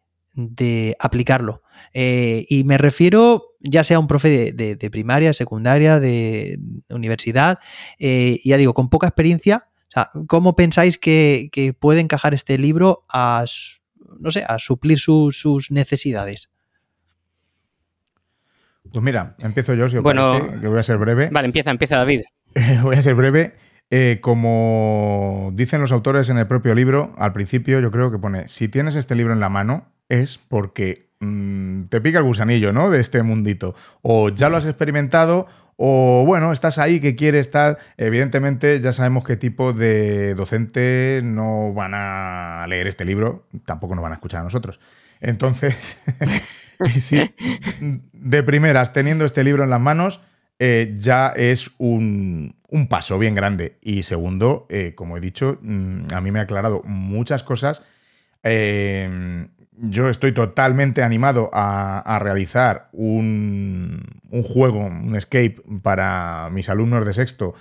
[0.99, 1.61] aplicarlo?
[1.93, 6.59] y me refiero ya sea un profe de, primaria, secundaria, de
[6.89, 7.59] universidad,
[7.99, 9.67] ya digo, con poca experiencia,
[10.27, 13.45] ¿cómo pensáis que, puede encajar este libro a,
[14.19, 16.49] no sé, a suplir sus necesidades?
[18.91, 21.29] Pues mira, empiezo yo, si bueno, parece, que voy a ser breve.
[21.31, 22.21] Vale, empieza, empieza David.
[22.83, 23.55] voy a ser breve.
[23.89, 28.47] eh, como dicen los autores en el propio libro, al principio yo creo que pone,
[28.47, 32.89] si tienes este libro en la mano es porque mm, te pica el gusanillo, ¿no?
[32.89, 33.75] De este mundito.
[34.01, 37.77] O ya lo has experimentado o bueno, estás ahí que quieres estar.
[37.97, 44.03] Evidentemente, ya sabemos qué tipo de docente no van a leer este libro, tampoco nos
[44.03, 44.79] van a escuchar a nosotros.
[45.19, 45.99] Entonces,
[46.99, 47.33] sí,
[48.13, 50.21] de primeras, teniendo este libro en las manos,
[50.59, 52.55] eh, ya es un,
[52.89, 53.77] paso bien grande.
[53.81, 57.83] Y segundo, eh, como he dicho, mm, a mí me ha aclarado muchas cosas.
[58.43, 59.47] Eh,
[59.77, 64.01] yo estoy totalmente animado a, realizar un,
[64.45, 67.53] juego, un escape para mis alumnos de sexto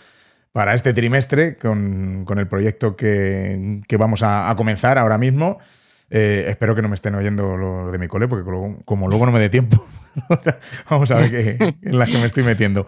[0.52, 5.58] para este trimestre con, el proyecto que, vamos a, comenzar ahora mismo.
[6.10, 8.44] Eh, espero que no me estén oyendo los de mi cole, porque
[8.84, 9.82] como, luego no me dé tiempo,
[10.90, 12.86] vamos a ver qué, en las que me estoy metiendo.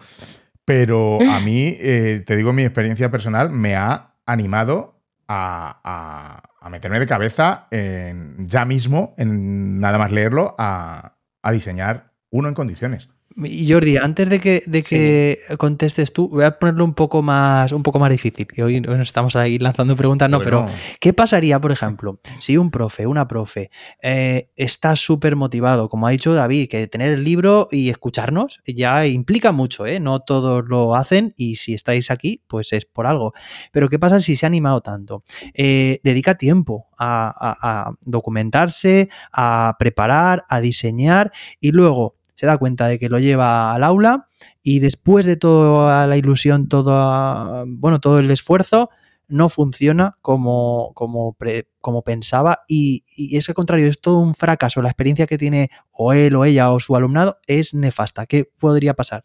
[0.66, 4.93] Pero a mí, eh, te digo, mi experiencia personal me ha animado
[5.28, 12.14] a a meterme de cabeza en, ya mismo, en nada más leerlo, a, a diseñar
[12.30, 13.10] uno en condiciones.
[13.37, 17.82] Jordi, antes de que, de que contestes tú, voy a ponerlo un poco más, un
[17.82, 20.66] poco más difícil, que hoy nos estamos ahí lanzando preguntas, no, pero
[21.01, 23.70] ¿qué pasaría, por ejemplo, si un profe, una profe,
[24.03, 29.07] eh, está súper motivado, como ha dicho David, que tener el libro y escucharnos ya
[29.07, 29.99] implica mucho, ¿eh?
[29.99, 33.32] No todos lo hacen y si estáis aquí, pues es por algo.
[33.72, 35.24] Pero ¿qué pasa si se ha animado tanto?
[35.55, 42.99] Eh, dedica tiempo a documentarse, a preparar, a diseñar y luego se da cuenta de
[42.99, 44.28] que lo lleva al aula
[44.62, 48.91] y después de toda la ilusión, todo, bueno, todo el esfuerzo,
[49.26, 51.37] no funciona como, como,
[51.80, 54.82] como pensaba y, y, es al contrario, es todo un fracaso.
[54.82, 58.26] La experiencia que tiene o él o ella o su alumnado es nefasta.
[58.26, 59.24] ¿Qué podría pasar?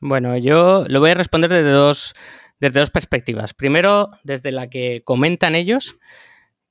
[0.00, 2.14] Bueno, yo lo voy a responder desde dos,
[2.60, 3.54] desde dos perspectivas.
[3.54, 5.98] Primero, desde la que comentan ellos,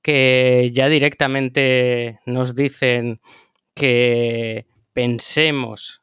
[0.01, 3.19] que ya directamente nos dicen
[3.75, 6.01] que pensemos,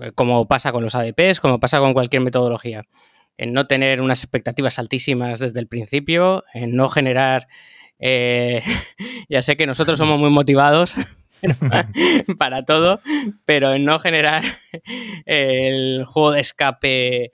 [0.00, 2.82] eh, como pasa con los ADPs, como pasa con cualquier metodología,
[3.36, 7.48] en no tener unas expectativas altísimas desde el principio, en no generar...
[7.98, 8.62] Eh,
[9.28, 10.94] ya sé que nosotros somos muy motivados
[12.38, 13.00] para todo,
[13.44, 14.42] pero en no generar
[15.26, 17.32] el juego de escape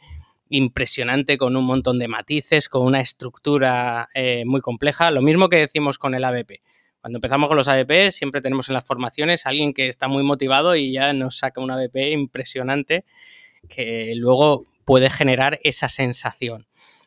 [0.49, 5.11] impresionante con un montón de matices, con una estructura eh, muy compleja.
[5.11, 6.63] Lo mismo que decimos con el ABP.
[7.07, 10.25] Cuando empezamos con los ABP, siempre tenemos en las formaciones a alguien que está muy
[10.25, 13.05] motivado y ya nos saca un ABP impresionante
[13.69, 16.67] que luego puede generar esa sensación.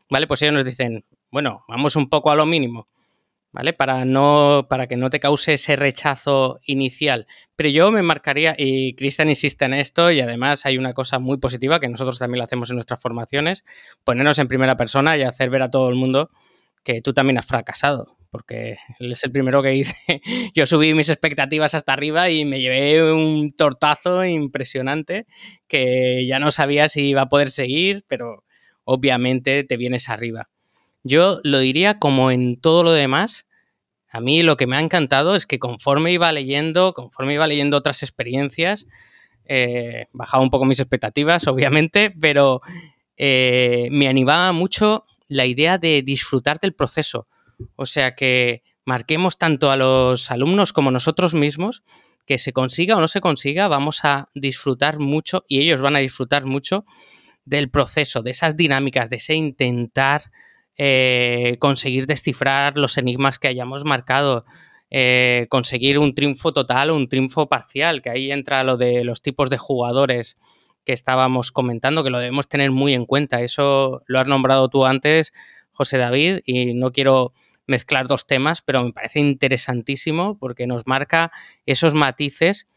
[0.09, 0.25] ¿Vale?
[0.25, 2.87] Pues ellos nos dicen, bueno, vamos un poco a lo mínimo,
[3.51, 3.73] ¿vale?
[3.73, 7.27] Para, no, para que no te cause ese rechazo inicial.
[7.57, 11.39] Pero yo me marcaría, y Cristian insiste en esto, y además hay una cosa muy
[11.39, 13.65] positiva que nosotros también lo hacemos en nuestras formaciones,
[14.05, 16.29] ponernos en primera persona y hacer ver a todo el mundo
[16.84, 19.95] que tú también has fracasado porque él es el primero que dice,
[20.53, 25.25] yo subí mis expectativas hasta arriba y me llevé un tortazo impresionante
[25.67, 28.43] que ya no sabía si iba a poder seguir, pero
[28.84, 30.49] obviamente te vienes arriba.
[31.03, 33.47] Yo lo diría como en todo lo demás,
[34.11, 37.77] a mí lo que me ha encantado es que conforme iba leyendo, conforme iba leyendo
[37.77, 38.88] otras experiencias,
[39.45, 42.61] eh, bajaba un poco mis expectativas, obviamente, pero
[43.17, 47.27] eh, me animaba mucho la idea de disfrutar del proceso.
[47.77, 51.84] O sea que marquemos tanto a los alumnos como nosotros mismos
[52.25, 55.99] que se consiga o no se consiga, vamos a disfrutar mucho y ellos van a
[55.99, 56.86] disfrutar mucho
[57.45, 60.23] del proceso, de esas dinámicas, de ese intentar
[60.77, 64.43] eh, conseguir descifrar los enigmas que hayamos marcado,
[64.91, 69.21] eh, conseguir un triunfo total o un triunfo parcial, que ahí entra lo de los
[69.21, 70.38] tipos de jugadores
[70.86, 73.41] que estábamos comentando, que lo debemos tener muy en cuenta.
[73.41, 75.34] Eso lo has nombrado tú antes,
[75.71, 77.34] José David, y no quiero
[77.67, 81.32] mezclar dos temas, pero me parece interesantísimo porque nos marca
[81.65, 82.67] esos matices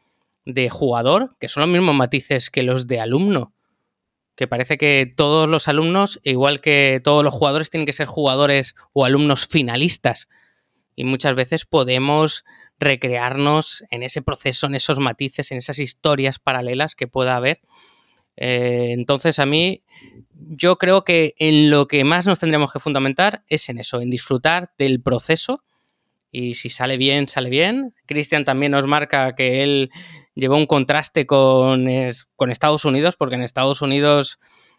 [0.44, 3.54] de jugador, que son los mismos matices que los de alumno.
[4.36, 8.74] Que parece que todos los alumnos, igual que todos los jugadores, tienen que ser jugadores
[8.92, 10.28] o alumnos finalistas.
[10.94, 12.44] Y muchas veces podemos
[12.78, 17.60] recrearnos en ese proceso, en esos matices, en esas historias paralelas que pueda haber.
[18.36, 19.82] Eh, entonces, a mí
[20.34, 24.10] yo creo que en lo que más nos tendremos que fundamentar es en eso, en
[24.10, 25.64] disfrutar del proceso.
[26.30, 27.94] Y si sale bien, sale bien.
[28.06, 29.90] Cristian también nos marca que él
[30.34, 31.86] llevó un contraste con,
[32.36, 34.38] con Estados Unidos, porque en Estados Unidos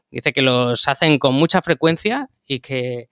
[0.10, 3.10] dice que los hacen con mucha frecuencia y que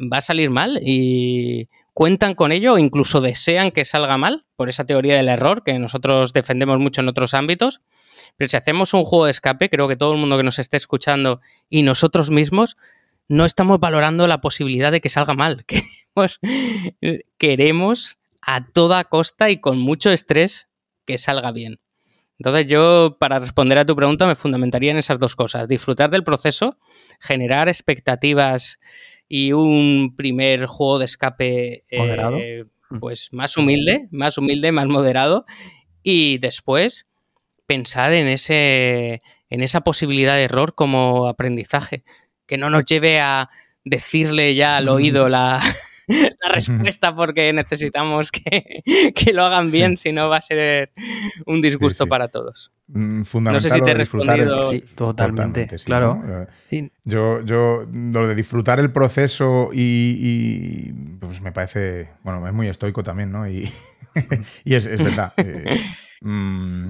[0.00, 0.78] va a salir mal.
[0.84, 5.62] Y cuentan con ello o incluso desean que salga mal, por esa teoría del error
[5.62, 7.80] que nosotros defendemos mucho en otros ámbitos.
[8.36, 10.76] Pero si hacemos un juego de escape, creo que todo el mundo que nos esté
[10.76, 12.76] escuchando y nosotros mismos
[13.28, 15.64] no estamos valorando la posibilidad de que salga mal.
[15.66, 16.40] Queremos,
[17.38, 20.68] queremos a toda costa y con mucho estrés
[21.06, 21.80] que salga bien.
[22.38, 25.68] Entonces yo, para responder a tu pregunta, me fundamentaría en esas dos cosas.
[25.68, 26.76] Disfrutar del proceso,
[27.20, 28.80] generar expectativas
[29.34, 32.98] y un primer juego de escape eh, mm.
[32.98, 35.46] pues más humilde, más humilde, más moderado.
[36.02, 37.06] Y después
[37.64, 42.04] pensar en, ese, en esa posibilidad de error como aprendizaje,
[42.44, 43.48] que no nos lleve a
[43.86, 45.62] decirle ya al oído la,
[46.08, 50.92] la respuesta porque necesitamos que, lo hagan bien, si no va a ser
[51.46, 52.72] un disgusto para todos.
[52.86, 54.62] Fundamental mm, no sé si te he respondido.
[54.70, 56.46] Sí, totalmente, claro.
[57.04, 63.02] Yo, yo, lo de disfrutar el proceso y, pues me parece, bueno, es muy estoico
[63.02, 63.48] también, ¿no?
[63.48, 63.70] Y,
[64.64, 65.32] y es, verdad.
[65.36, 65.80] Eh,
[66.20, 66.88] mm,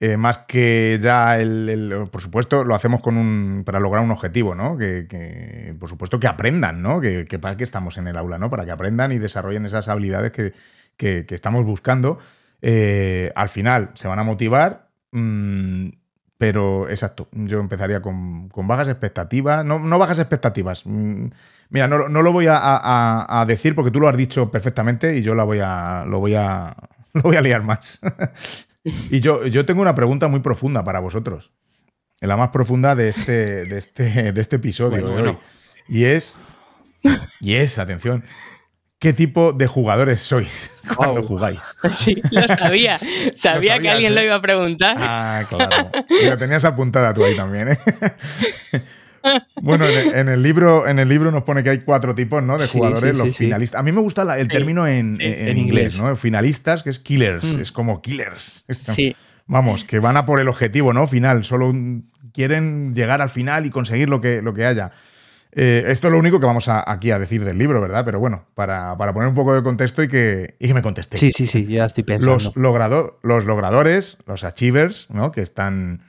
[0.00, 4.54] eh, más que ya el, por supuesto, lo hacemos con un, para lograr un objetivo,
[4.54, 4.78] ¿no?
[4.78, 7.00] Que, por supuesto, que aprendan, ¿no?
[7.00, 8.48] Que, para qué estamos en el aula, ¿no?
[8.48, 12.18] Para que aprendan y desarrollen esas habilidades que, estamos buscando.
[12.62, 15.88] Eh, al final se van a motivar, mm,
[16.38, 20.86] pero exacto, yo empezaría con, bajas expectativas, no, no bajas expectativas.
[20.86, 21.26] Mm,
[21.70, 25.42] mira, no, lo voy a, decir porque tú lo has dicho perfectamente y yo la
[25.42, 26.76] voy a, lo voy a,
[27.14, 28.00] lo voy a liar más.
[28.84, 31.52] Y yo, yo tengo una pregunta muy profunda para vosotros.
[32.20, 35.38] La más profunda de este, de este, de este episodio
[35.88, 36.36] Y es.
[37.40, 38.24] Y es, atención.
[38.98, 41.60] ¿Qué tipo de jugadores sois cuando jugáis?
[41.92, 42.98] Sí, lo sabía.
[43.34, 44.24] Sabía que alguien lo ¿eh?
[44.24, 44.96] iba a preguntar.
[44.98, 45.90] Ah, claro.
[46.08, 47.78] Y lo tenías apuntada tú ahí también, ¿eh?
[49.60, 52.58] Bueno, en el, libro, en el libro nos pone que hay cuatro tipos ¿no?
[52.58, 53.80] de jugadores, los finalistas.
[53.80, 56.14] A mí me gusta el término en, inglés, ¿no?
[56.16, 57.60] Finalistas, que es killers, mm.
[57.60, 58.64] es como killers.
[59.46, 61.06] Vamos, que van a por el objetivo, ¿no?
[61.06, 61.72] Final, solo
[62.32, 64.92] quieren llegar al final y conseguir lo que, lo que haya.
[65.52, 68.04] Eh, esto es lo único que vamos aquí a decir del libro, ¿verdad?
[68.04, 71.20] Pero bueno, para, poner un poco de contexto y que, y que me contestéis.
[71.20, 72.34] Sí, sí, sí, ya estoy pensando.
[72.34, 72.54] Los,
[73.22, 75.32] los logradores, los achievers, ¿no?
[75.32, 76.02] Que están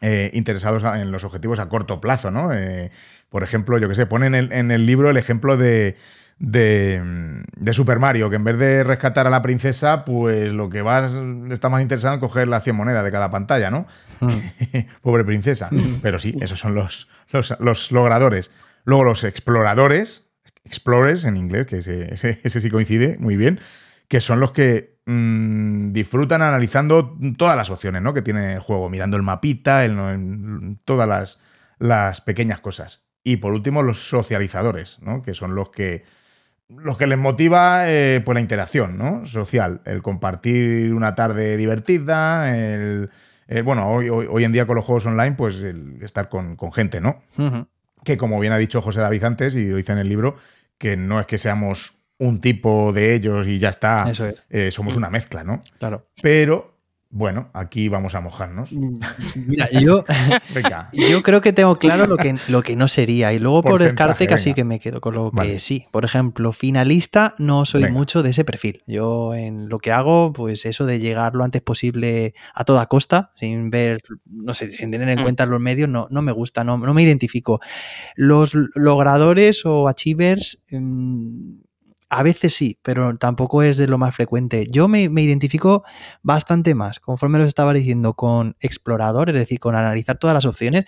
[0.00, 2.52] eh, interesados en los objetivos a corto plazo, ¿no?
[2.52, 2.90] Eh,
[3.30, 5.96] por ejemplo, yo que sé, ponen en el, libro el ejemplo de,
[6.38, 7.02] de,
[7.72, 11.12] Super Mario, que en vez de rescatar a la princesa, pues lo que vas
[11.50, 13.86] está más interesado en coger las 100 monedas de cada pantalla, ¿no?
[14.20, 14.78] Mm.
[15.02, 15.68] Pobre princesa.
[16.00, 17.08] Pero sí, esos son los,
[17.58, 18.52] los, logradores.
[18.84, 20.28] Luego los exploradores,
[20.64, 23.58] explorers en inglés, que ese, ese sí coincide muy bien,
[24.06, 28.12] que son los que Mm, disfrutan analizando todas las opciones ¿no?
[28.12, 29.82] que tiene el juego, mirando el mapita,
[30.84, 31.40] todas las,
[31.78, 33.08] las, pequeñas cosas.
[33.24, 35.22] Y por último, los socializadores, ¿no?
[35.22, 36.04] que son los que,
[36.68, 39.24] los que les motiva eh, pues la interacción ¿no?
[39.24, 43.08] social, el compartir una tarde divertida, el,
[43.64, 47.22] bueno, hoy, hoy, en día con los juegos online, pues el estar con, gente, ¿no?
[48.04, 50.36] Que como bien ha dicho José David antes, y lo dice en el libro,
[50.76, 54.10] que no es que seamos un tipo de ellos y ya está.
[54.50, 55.60] Eh, somos una mezcla, ¿no?
[55.78, 56.08] Claro.
[56.20, 56.78] Pero
[57.10, 58.72] bueno, aquí vamos a mojarnos.
[58.72, 59.00] Mm,
[59.46, 60.04] mira, yo,
[60.92, 63.32] yo creo que tengo claro lo que, lo que no sería.
[63.32, 65.86] Y luego por descarte casi que me quedo con lo que sí.
[65.90, 68.82] Por ejemplo, finalista no soy mucho de ese perfil.
[68.86, 73.32] Yo en lo que hago, pues eso de llegar lo antes posible a toda costa,
[73.36, 75.22] sin ver, no sé, sin tener en mm.
[75.22, 77.60] cuenta los medios, no, no me gusta, no, no me identifico.
[78.16, 80.62] Los logradores o achievers...
[80.70, 81.67] Mm,
[82.10, 84.66] a veces sí, pero tampoco es de lo más frecuente.
[84.70, 85.84] Yo me, identifico
[86.22, 90.84] bastante más, conforme lo estaba diciendo, con explorador, es decir, con analizar todas las opciones.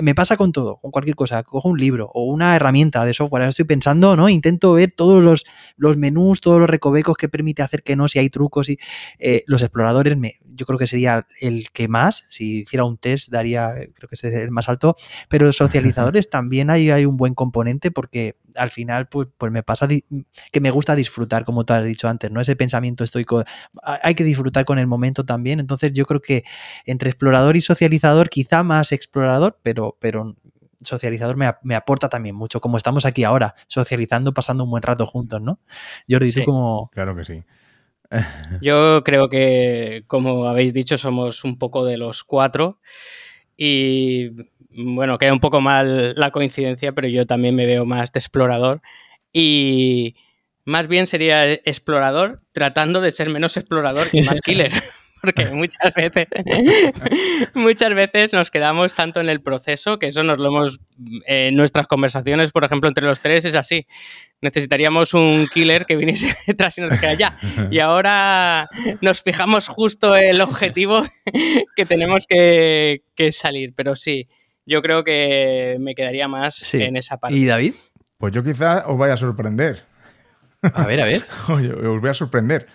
[0.00, 1.42] Me pasa con todo, con cualquier cosa.
[1.42, 4.28] Cojo un libro o una herramienta de software, ahora estoy pensando, ¿no?
[4.28, 5.44] Intento ver todos los,
[5.76, 8.78] los menús, todos los recovecos que permite hacer que no, si hay trucos y
[9.18, 13.28] eh, los exploradores, me, yo creo que sería el que más, si hiciera un test,
[13.30, 14.96] daría, creo que es el más alto,
[15.28, 19.88] pero socializadores también hay, hay un buen componente porque al final pues, pues me pasa
[19.88, 22.40] que me gusta disfrutar, como tú has dicho antes, ¿no?
[22.40, 23.44] Ese pensamiento estoico,
[23.82, 26.44] hay que disfrutar con el momento también, entonces yo creo que
[26.86, 30.36] entre explorador y socializador, quizá más explorador, pero, pero
[30.82, 35.40] socializador me, aporta también mucho, como estamos aquí ahora, socializando, pasando un buen rato juntos,
[35.40, 35.60] ¿no?
[36.08, 36.90] Jordi, tú como...
[36.92, 37.44] Claro que sí.
[38.60, 42.80] Yo creo que, como habéis dicho, somos un poco de los cuatro
[43.56, 44.30] y
[44.70, 48.80] bueno, queda un poco mal la coincidencia, pero yo también me veo más de explorador.
[49.32, 50.12] Y
[50.64, 54.72] más bien sería explorador tratando de ser menos explorador y más killer.
[55.20, 56.26] porque muchas veces,
[57.54, 60.80] muchas veces nos quedamos tanto en el proceso que eso nos lo hemos,
[61.26, 63.86] en nuestras conversaciones, por ejemplo, entre los tres es así.
[64.40, 67.38] Necesitaríamos un killer que viniese detrás y nos dijera ya.
[67.70, 68.68] Y ahora
[69.00, 71.02] nos fijamos justo el objetivo
[71.76, 73.74] que tenemos que, que salir.
[73.74, 74.28] Pero sí,
[74.70, 77.36] yo creo que me quedaría más en esa parte.
[77.36, 77.74] ¿Y David?
[78.18, 79.82] Pues yo quizás os vaya a sorprender.
[80.62, 81.26] A ver, a ver.
[81.48, 82.68] Oye, os voy a sorprender.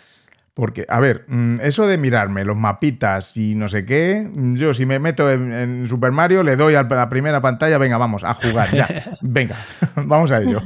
[0.53, 4.85] Porque, a ver, mm, eso de mirarme los mapitas y no sé qué, yo si
[4.85, 8.73] me meto en, Super Mario le doy a la primera pantalla, venga, vamos, a jugar,
[8.73, 9.57] ya, venga,
[9.95, 10.61] vamos a ello.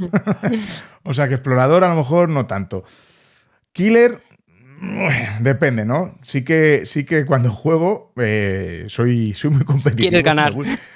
[1.02, 2.84] o sea que explorador a lo mejor no tanto.
[3.72, 4.20] Killer,
[5.40, 6.18] depende, ¿no?
[6.22, 10.10] Sí que, sí que cuando juego eh, soy, soy muy competitivo.
[10.10, 10.54] Quieres ganar.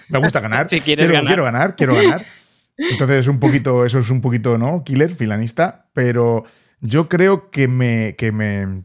[0.09, 0.68] Me, gusta ganar.
[0.68, 1.28] Si quieres quiero, ganar.
[1.28, 2.22] quiero ganar, quiero ganar.
[2.76, 4.82] Entonces es un poquito, eso es un poquito, ¿no?
[4.85, 6.45] Killer, filanista, pero
[6.80, 8.82] yo creo que me, que me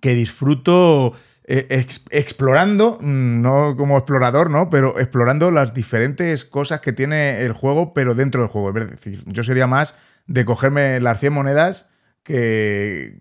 [0.00, 1.14] que disfruto
[1.44, 4.70] eh, explorando, no como explorador, ¿no?
[4.70, 8.76] Pero explorando las diferentes cosas que tiene el juego, pero dentro del juego.
[8.78, 9.94] Es decir, yo sería más
[10.26, 11.90] de cogerme las 100 monedas
[12.22, 13.18] que,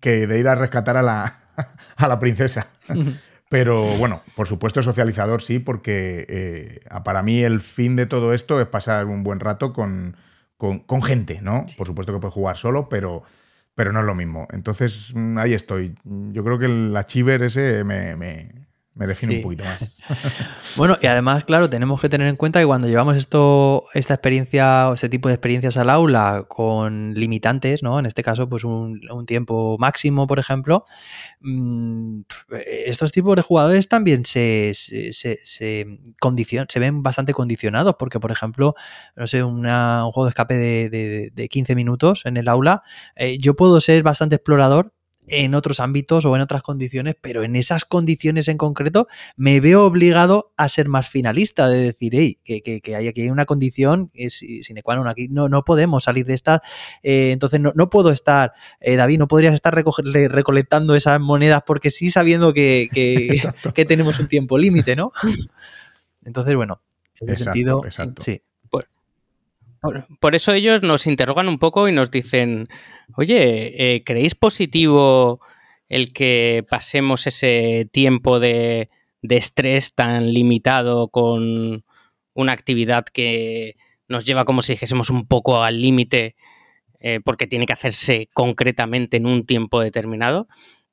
[0.00, 1.34] que de ir a rescatar a la,
[1.96, 2.68] a la princesa.
[3.48, 8.60] Pero bueno, por supuesto socializador sí, porque eh, para mí el fin de todo esto
[8.60, 10.16] es pasar un buen rato con,
[10.58, 11.64] con, con gente, ¿no?
[11.78, 13.22] Por supuesto que puedes jugar solo, pero,
[13.74, 14.48] pero no es lo mismo.
[14.50, 15.94] Entonces, mm, ahí estoy.
[16.04, 18.67] Yo creo que el achiever ese me, me
[19.06, 19.94] define un poquito más.
[20.76, 24.90] bueno, y además, claro, tenemos que tener en cuenta que cuando llevamos esto, esta experiencia,
[24.92, 27.98] este tipo de experiencias al aula con limitantes, ¿no?
[27.98, 30.84] En este caso, pues un, tiempo máximo, por ejemplo,
[31.40, 32.20] mm,
[32.86, 38.74] estos tipos de jugadores también se, se, se, se ven bastante condicionados, porque, por ejemplo,
[39.16, 42.82] no sé, un juego de escape de, 15 minutos en el aula,
[43.16, 44.92] eh, yo puedo ser bastante explorador,
[45.28, 49.84] en otros ámbitos o en otras condiciones, pero en esas condiciones en concreto me veo
[49.84, 54.96] obligado a ser más finalista, de decir, hey, que, hay aquí una condición sine qua
[54.96, 56.62] non, aquí no, no podemos salir de esta,
[57.02, 62.10] eh, entonces no, puedo estar, eh, David, no podrías estar recolectando esas monedas porque sí
[62.10, 65.12] sabiendo que, que, tenemos un tiempo límite, ¿no?
[66.24, 66.82] Entonces, bueno,
[67.20, 67.82] en ese sentido,
[68.18, 68.42] sí.
[70.20, 72.68] Por, eso ellos nos interrogan un poco y nos dicen,
[73.16, 75.40] oye, eh, ¿creéis positivo
[75.88, 78.88] el que pasemos ese tiempo de,
[79.22, 81.84] estrés tan limitado con
[82.34, 83.76] una actividad que
[84.06, 86.34] nos lleva como si dijésemos un poco al límite
[87.00, 90.48] eh, porque tiene que hacerse concretamente en un tiempo determinado?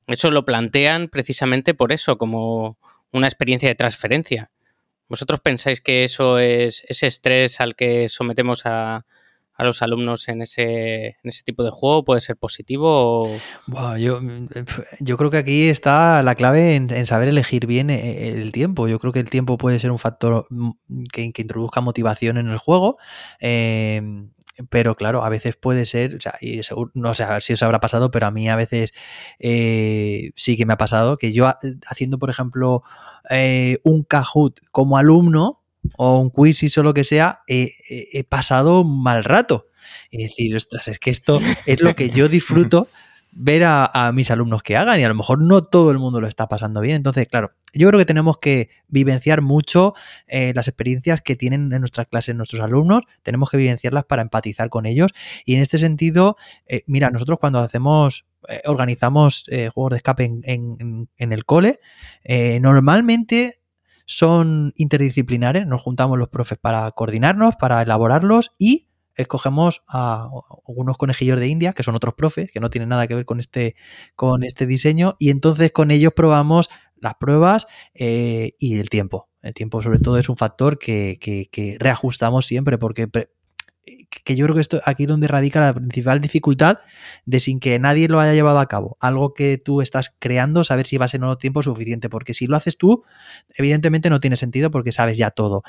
[0.08, 2.78] Eso lo plantean precisamente por eso, como
[3.12, 4.52] una experiencia de transferencia.
[5.08, 9.06] ¿Vosotros pensáis que eso es ese estrés al que sometemos a,
[9.60, 13.30] los alumnos en ese, en ese tipo de juego puede ser positivo?
[13.98, 14.20] yo,
[15.00, 18.88] yo, creo que aquí está la clave en, saber elegir bien eh, el tiempo.
[18.88, 20.72] Yo creo que el tiempo puede ser un factor mm,
[21.14, 22.98] que, que introduzca motivación en el juego.
[23.40, 24.02] Eh,
[24.70, 26.62] pero claro, a veces puede ser, o sea, y
[26.94, 28.94] no sé si os habrá pasado, pero a mí a veces
[29.40, 31.52] eh, sí que me ha pasado que yo
[31.88, 32.84] haciendo, por ejemplo,
[33.30, 35.64] eh, un Kahoot como alumno
[35.98, 39.68] o un quiz o lo que sea, he pasado mal rato.
[40.10, 42.88] Y decir, ostras, es que esto es lo que yo disfruto
[43.38, 46.28] ver a, mis alumnos que hagan y a lo mejor no todo el mundo lo
[46.28, 46.96] está pasando bien.
[46.96, 49.94] Entonces, claro, yo creo que tenemos que vivenciar mucho
[50.28, 54.70] eh, las experiencias que tienen en nuestras clases nuestros alumnos, tenemos que vivenciarlas para empatizar
[54.70, 55.12] con ellos
[55.44, 61.10] y en este sentido, eh, mira, nosotros cuando hacemos eh, organizamos juegos de escape en,
[61.18, 61.80] en el cole,
[62.62, 63.60] normalmente
[64.06, 70.30] son interdisciplinares, nos juntamos los profes para coordinarnos, para elaborarlos y escogemos a
[70.68, 73.40] algunos conejillos de India, que son otros profes, que no tienen nada que ver con
[73.40, 73.76] este,
[74.16, 79.30] con este diseño, y entonces con ellos probamos las pruebas eh, y el tiempo.
[79.42, 83.08] El tiempo sobre todo es un factor que, que, reajustamos siempre porque
[84.24, 86.80] que yo creo que esto aquí es donde radica la principal dificultad
[87.26, 88.98] de sin que nadie lo haya llevado a cabo.
[89.00, 92.10] Algo que tú estás creando, saber si va a ser o tiempo suficiente.
[92.10, 93.04] Porque si lo haces tú,
[93.56, 95.62] evidentemente no tiene sentido porque sabes ya todo.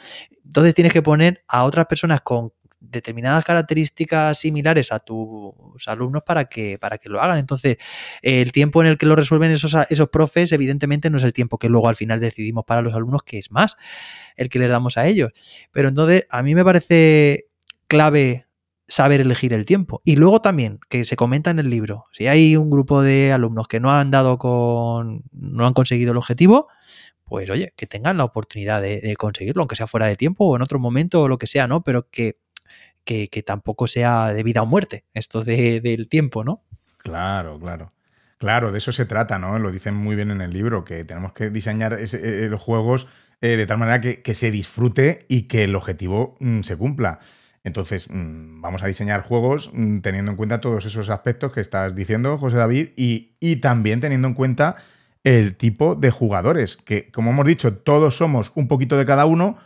[0.45, 2.53] Entonces tienes que poner a otras personas con
[2.91, 5.55] determinadas características similares a tus
[5.87, 7.39] alumnos para que, para que lo hagan.
[7.39, 7.77] Entonces,
[8.23, 11.59] el tiempo en el que lo resuelven esos, esos profes, evidentemente, no es el tiempo
[11.59, 13.77] que luego al final decidimos para los alumnos, que es más
[14.37, 15.33] el que les damos a ellos.
[15.73, 17.47] Pero entonces, a mí me parece
[17.89, 18.47] clave
[18.89, 20.01] saber elegir el tiempo.
[20.05, 23.69] Y luego también, que se comenta en el libro, si hay un grupo de alumnos
[23.69, 26.69] que no han dado con, no han conseguido el objetivo,
[27.25, 30.57] pues oye, que tengan la oportunidad de, de conseguirlo, aunque sea fuera de tiempo o
[30.57, 31.83] en otro momento o lo que sea, ¿no?
[31.83, 32.39] Pero que
[33.07, 36.63] que, tampoco sea de vida o muerte, esto de, del tiempo, ¿no?
[36.99, 37.89] Claro, claro.
[38.39, 39.59] Claro, de eso se trata, ¿no?
[39.59, 43.09] Lo dicen muy bien en el libro, que tenemos que diseñar eh, los juegos
[43.41, 47.21] eh, de tal manera que, se disfrute y que el objetivo mm, se cumpla.
[47.65, 51.95] Entonces, mm, vamos a diseñar juegos mm, teniendo en cuenta todos esos aspectos que estás
[51.95, 54.77] diciendo, José David, y también teniendo en cuenta
[55.25, 59.57] el tipo de jugadores, que como hemos dicho, todos somos un poquito de cada uno,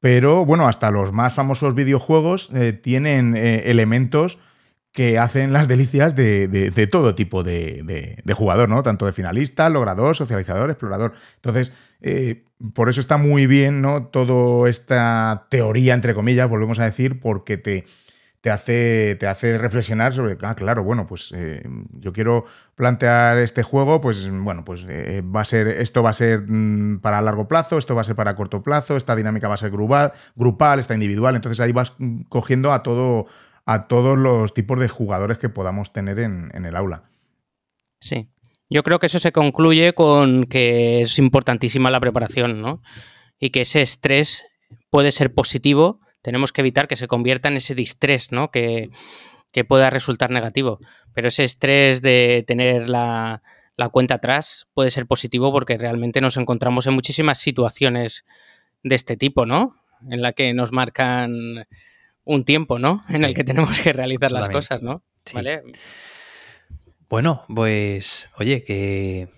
[0.00, 4.38] pero bueno, hasta los más famosos videojuegos eh, tienen eh, elementos
[4.92, 8.82] que hacen las delicias de, todo tipo de, jugador, ¿no?
[8.82, 11.12] Tanto de finalista, logrador, socializador, explorador.
[11.36, 12.42] Entonces, eh,
[12.74, 14.06] por eso está muy bien, ¿no?
[14.06, 17.84] Toda esta teoría, entre comillas, volvemos a decir, porque te,
[18.40, 21.62] te hace, te hace reflexionar sobre, ah, claro, bueno, pues eh,
[21.92, 26.14] yo quiero plantear este juego, pues bueno, pues eh, va a ser, esto va a
[26.14, 29.54] ser mm, para largo plazo, esto va a ser para corto plazo, esta dinámica va
[29.54, 31.92] a ser grupal, grupal esta individual, entonces ahí vas
[32.28, 33.26] cogiendo a todo
[33.66, 37.04] a todos los tipos de jugadores que podamos tener en, el aula.
[38.00, 38.28] Sí.
[38.68, 42.82] Yo creo que eso se concluye con que es importantísima la preparación, ¿no?
[43.38, 44.44] Y que ese estrés
[44.90, 48.50] puede ser positivo, tenemos que evitar que se convierta en ese distrés, ¿no?
[48.50, 48.90] Que,
[49.68, 50.78] pueda resultar negativo.
[51.12, 53.42] Pero ese estrés de tener la,
[53.76, 58.24] la, cuenta atrás puede ser positivo porque realmente nos encontramos en muchísimas situaciones
[58.82, 59.74] de este tipo, ¿no?
[60.08, 61.66] En la que nos marcan
[62.24, 63.02] un tiempo, ¿no?
[63.08, 65.02] En el que tenemos que realizar las cosas, ¿no?
[65.34, 65.62] ¿Vale?
[67.08, 69.28] Bueno, pues, oye, que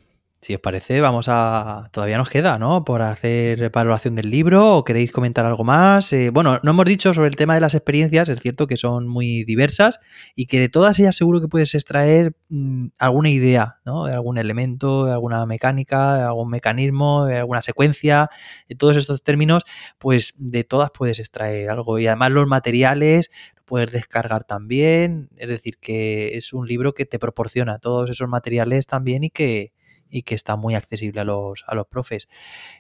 [0.43, 1.88] si os parece, vamos a.
[1.93, 2.84] Todavía nos queda, ¿no?
[2.84, 4.78] Por hacer evaluación del libro.
[4.78, 6.12] ¿O queréis comentar algo más?
[6.12, 8.28] Eh, bueno, no hemos dicho sobre el tema de las experiencias.
[8.28, 10.01] Es cierto que son muy diversas
[10.34, 14.07] y que de todas ellas seguro que puedes extraer mm, alguna idea, ¿no?
[14.07, 18.28] De algún elemento, de alguna mecánica, de algún mecanismo, de alguna secuencia.
[18.68, 19.62] De todos estos términos,
[19.99, 22.01] pues de todas puedes extraer algo.
[22.01, 23.30] Y además los materiales
[23.64, 25.28] puedes descargar también.
[25.36, 29.72] Es decir, que es un libro que te proporciona todos esos materiales también y que
[30.13, 32.29] y que está muy accesible a los, a los profes.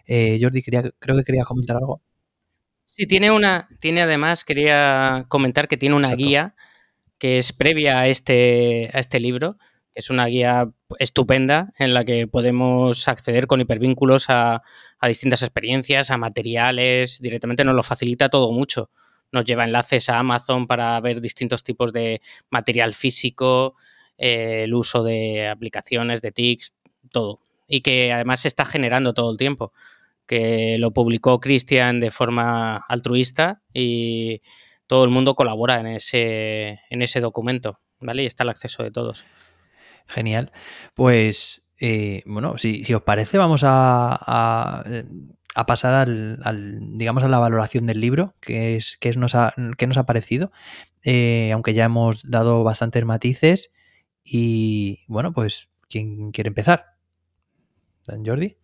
[0.06, 2.02] Eh, Jordi, quería, creo que quería comentar algo.
[2.84, 6.54] Sí, tiene una, tiene además, quería comentar que tiene una guía
[7.18, 9.56] que es previa a este, a este libro,
[9.94, 14.62] que es una guía estupenda en la que podemos acceder con hipervínculos a,
[14.98, 18.90] a distintas experiencias, a materiales, directamente nos lo facilita todo mucho.
[19.30, 22.20] Nos lleva enlaces a Amazon para ver distintos tipos de
[22.50, 23.74] material físico,
[24.18, 26.74] eh, el uso de aplicaciones, de TICs,
[27.12, 27.40] todo.
[27.68, 29.72] Y que además se está generando todo el tiempo.
[30.26, 34.42] Que lo publicó Cristian de forma altruista y
[34.86, 37.80] todo el mundo colabora en ese, en ese documento.
[38.00, 38.24] ¿Vale?
[38.24, 39.24] Y está el acceso de todos.
[40.06, 40.52] Genial.
[40.94, 44.82] Pues, eh, bueno, si, os parece, vamos a,
[45.54, 46.38] a, pasar al,
[46.98, 50.06] digamos, a la valoración del libro, que es, que es nos, ha, que nos ha
[50.06, 50.52] parecido.
[51.04, 53.72] Eh, aunque ya hemos dado bastantes matices.
[54.24, 56.91] Y bueno, pues, ¿quién quiere empezar?
[58.06, 58.56] ¿Dan Jordi?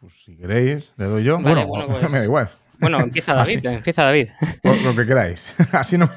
[0.00, 1.38] Pues si queréis, le doy yo.
[1.38, 2.50] bueno, bueno pues, me da igual.
[2.78, 4.28] Bueno, empieza David, empieza David.
[4.84, 5.54] Lo, que queráis.
[5.72, 6.10] Así no.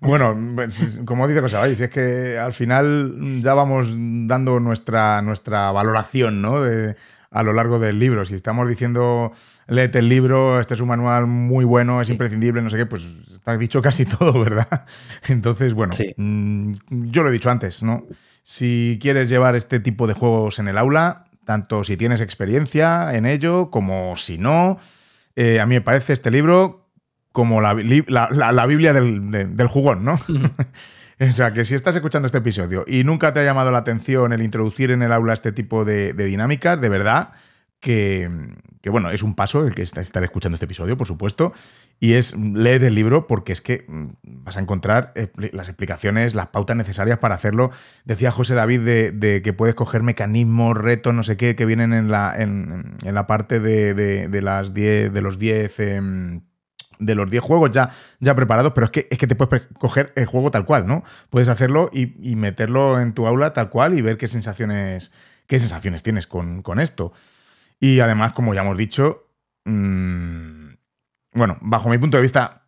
[0.00, 5.72] Bueno, pues, como dice José si es que al final ya vamos dando nuestra, nuestra
[5.72, 6.60] valoración, ¿no?
[6.60, 6.96] De,
[7.30, 8.24] a lo largo del libro.
[8.24, 9.32] Si estamos diciendo,
[9.68, 13.04] léete el libro, este es un manual muy bueno, es imprescindible, no sé qué, pues
[13.32, 14.84] está dicho casi todo, ¿verdad?
[15.28, 16.72] Entonces, bueno, mm,
[17.08, 18.06] yo lo he dicho antes, ¿no?
[18.42, 23.26] Si quieres llevar este tipo de juegos en el aula, tanto si tienes experiencia en
[23.26, 24.78] ello como si no.
[25.34, 26.88] Eh, a mí me parece este libro
[27.32, 30.20] como la, Biblia del, jugón, ¿no?
[31.20, 34.32] o sea, que si estás escuchando este episodio y nunca te ha llamado la atención
[34.32, 37.32] el introducir en el aula este tipo de, dinámicas, de verdad,
[37.80, 38.30] que,
[38.84, 41.52] bueno, es un paso el que estar escuchando este episodio, por supuesto,
[42.02, 46.34] y es leer el libro porque es que mm, vas a encontrar eh, las explicaciones,
[46.34, 47.70] las pautas necesarias para hacerlo.
[48.06, 48.80] Decía José David
[49.12, 53.26] de, que puedes coger mecanismos, retos, no sé qué, que vienen en la, en, la
[53.26, 56.40] parte de, las 10, de los 10 em,
[56.98, 60.12] de los 10 juegos ya, ya preparados, pero es que, es que te puedes coger
[60.16, 61.02] el juego tal cual, ¿no?
[61.30, 65.12] Puedes hacerlo y, meterlo en tu aula tal cual y ver qué sensaciones,
[65.46, 67.12] qué sensaciones tienes con, esto.
[67.78, 69.26] Y además, como ya hemos dicho,
[69.64, 70.69] mmm,
[71.32, 72.60] bueno, bajo mi punto de vista,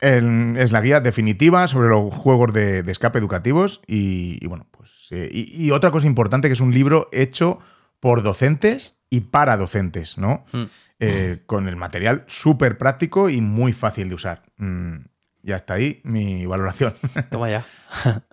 [0.00, 5.70] es la guía definitiva sobre los juegos de, escape educativos y, bueno, pues eh, y,
[5.70, 7.58] otra cosa importante que es un libro hecho
[8.00, 10.44] por docentes y para docentes, ¿no?
[10.52, 10.64] Mm.
[11.00, 14.42] Eh, con el material súper práctico y muy fácil de usar.
[14.56, 15.06] Mm,
[15.42, 16.94] y hasta ahí mi valoración.
[17.30, 17.64] Toma ya.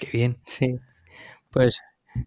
[0.00, 0.38] Qué bien.
[0.44, 0.78] Sí.
[1.50, 1.80] Pues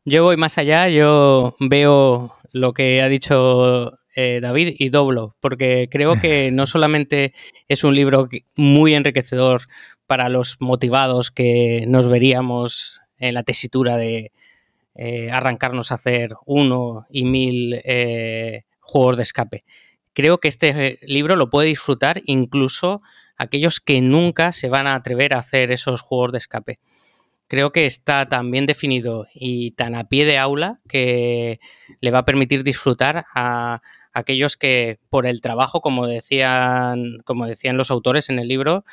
[0.05, 5.88] yo voy más allá, yo veo lo que ha dicho eh, David y doblo, porque
[5.89, 7.34] creo que no solamente
[7.68, 9.64] es un libro muy enriquecedor
[10.07, 14.32] para los motivados que nos veríamos en la tesitura de
[14.95, 19.62] eh, arrancarnos a hacer uno y mil eh, juegos de escape.
[20.14, 22.99] Creo que este libro lo puede disfrutar incluso
[23.38, 26.80] aquellos que nunca se van a atrever a hacer esos juegos de escape.
[27.52, 31.60] Creo que está tan bien definido y tan a pie de aula que
[31.99, 33.82] le va a permitir disfrutar a
[34.14, 38.86] aquellos que por el trabajo, como decían, como decían los autores en el libro,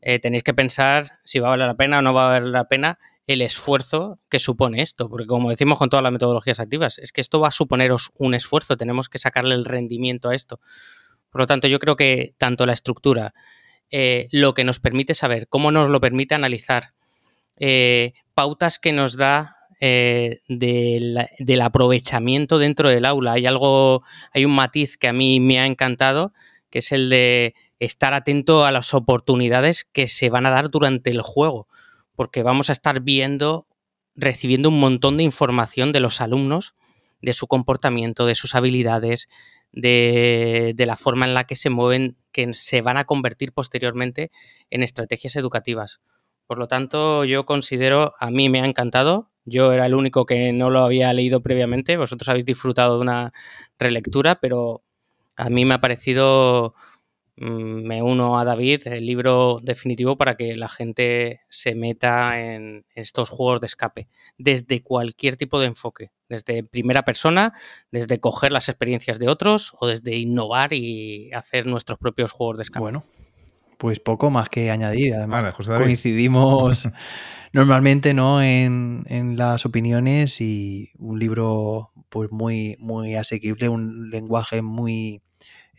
[0.00, 2.50] eh, tenéis que pensar si va a valer la pena o no va a valer
[2.50, 7.00] la pena el esfuerzo que supone esto, porque como decimos con todas las metodologías activas,
[7.00, 10.60] es que esto va a suponeros un esfuerzo, tenemos que sacarle el rendimiento a esto.
[11.30, 13.34] Por lo tanto, yo creo que tanto la estructura,
[13.90, 16.92] eh, lo que nos permite saber, cómo nos lo permite analizar,
[17.58, 23.34] eh, pautas que nos da del aprovechamiento dentro del aula.
[23.34, 24.02] Hay algo,
[24.32, 26.32] hay un matiz que a mí me ha encantado,
[26.68, 31.10] que es el de estar atento a las oportunidades que se van a dar durante
[31.10, 31.68] el juego,
[32.14, 33.66] porque vamos a estar viendo,
[34.14, 36.74] recibiendo un montón de información de los alumnos,
[37.22, 39.28] de su comportamiento, de sus habilidades,
[39.72, 44.30] de, la forma en la que se mueven, que se van a convertir posteriormente
[44.70, 46.00] en estrategias educativas.
[46.48, 50.52] Por lo tanto, yo considero, a mí me ha encantado, yo era el único que
[50.52, 53.32] no lo había leído previamente, vosotros habéis disfrutado de una
[53.78, 54.82] relectura, pero
[55.36, 56.74] a mí me ha parecido
[57.40, 62.84] Mm, me uno a David, el libro definitivo para que la gente se meta en
[62.96, 67.52] estos juegos de escape, desde cualquier tipo de enfoque, desde primera persona,
[67.92, 72.64] desde coger las experiencias de otros o desde innovar y hacer nuestros propios juegos de
[72.64, 72.80] escape.
[72.82, 73.02] Bueno,
[73.78, 75.14] pues poco más que añadir.
[75.14, 76.88] Además, coincidimos
[77.52, 78.42] normalmente ¿no?
[78.42, 85.22] En, en, las opiniones y un libro pues muy, muy asequible, un lenguaje muy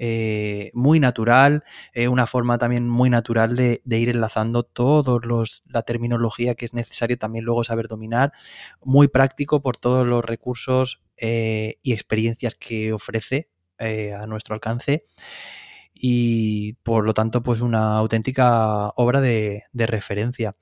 [0.02, 5.82] eh, muy natural, eh, una forma también muy natural de, ir enlazando todos los la
[5.82, 8.32] terminología que es necesario también luego saber dominar,
[8.82, 15.06] muy práctico por todos los recursos eh, y experiencias que ofrece a nuestro alcance
[16.02, 20.56] y por lo tanto pues una auténtica obra de, referencia.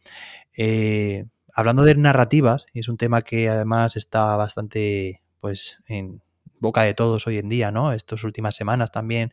[1.53, 6.21] hablando de narrativas, es un tema que además está bastante pues en,
[6.59, 7.93] boca de todos hoy en día, ¿no?
[7.93, 9.31] Estas últimas semanas también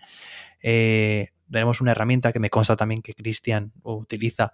[0.62, 4.52] eh, tenemos una herramienta que me consta también que Cristian utiliza,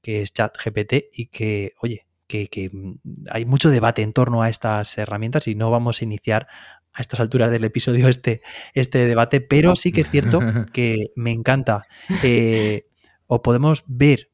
[0.00, 2.94] que es ChatGPT y que, oye, que, mm,
[3.30, 6.48] hay mucho debate en torno a estas herramientas y no vamos a iniciar
[6.94, 8.42] a estas alturas del episodio este,
[8.74, 10.40] este debate, pero sí que es cierto
[10.72, 11.82] que me encanta
[12.22, 12.86] eh,
[13.26, 14.30] o podemos ver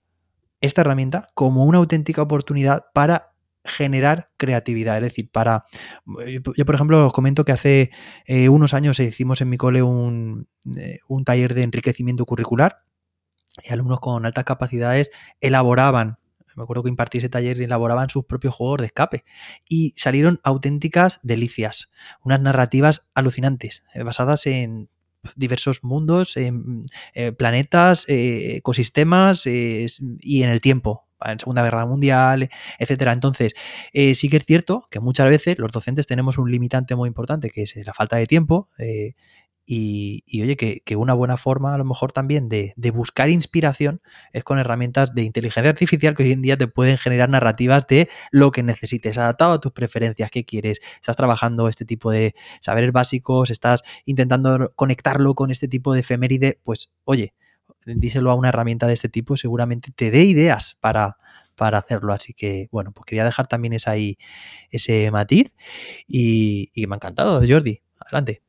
[0.61, 3.33] esta herramienta como una auténtica oportunidad para
[3.65, 4.97] generar creatividad.
[4.97, 5.65] Es decir, para.
[6.57, 7.91] Yo, por ejemplo, os comento que hace
[8.27, 12.83] eh, unos años hicimos en mi cole un, eh, un taller de enriquecimiento curricular
[13.63, 16.19] y alumnos con altas capacidades elaboraban
[16.59, 19.25] me acuerdo que impartí ese taller y elaboraban sus propios juegos de escape.
[19.69, 21.91] Y salieron auténticas delicias,
[22.23, 24.91] unas narrativas alucinantes, eh, basadas en
[25.35, 26.85] diversos mundos, en,
[27.37, 33.13] planetas, ecosistemas y en el tiempo en Segunda Guerra Mundial, etcétera.
[33.13, 33.55] Entonces,
[33.93, 37.51] eh, sí que es cierto que muchas veces los docentes tenemos un limitante muy importante,
[37.51, 38.69] que es la falta de tiempo.
[38.79, 39.15] Eh,
[39.71, 44.01] y, oye, que, una buena forma a lo mejor también de, buscar inspiración
[44.33, 48.09] es con herramientas de inteligencia artificial que hoy en día te pueden generar narrativas de
[48.31, 50.81] lo que necesites, adaptado a tus preferencias, qué quieres.
[50.97, 56.61] Estás trabajando este tipo de saberes básicos, estás intentando conectarlo con este tipo de efeméride,
[56.65, 57.35] pues oye,
[57.85, 61.19] díselo a una herramienta de este tipo, seguramente te dé ideas para,
[61.57, 62.15] para hacerlo.
[62.15, 63.97] Así que, bueno, pues quería dejar también esa
[64.71, 65.53] ese matiz
[66.07, 67.83] y, me ha encantado, Jordi.
[68.01, 68.48] Adelante.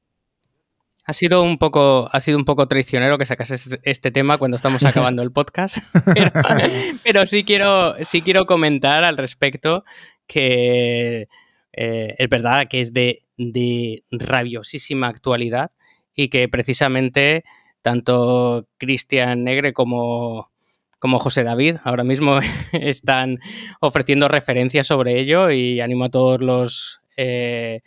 [1.10, 4.58] Ha sido un poco, ha sido un poco traicionero que sacases este, este tema cuando
[4.58, 5.80] estamos acabando el podcast.
[7.04, 9.84] Pero, sí quiero, sí quiero comentar al respecto
[10.28, 11.28] que
[11.74, 15.72] eh, es verdad que es de, de rabiosísima actualidad
[16.14, 17.44] y que precisamente
[17.82, 20.52] tanto Cristian Negre como,
[21.00, 22.40] como José David ahora mismo
[22.72, 23.40] están
[23.80, 27.82] ofreciendo referencias sobre ello y animo a todos los eh,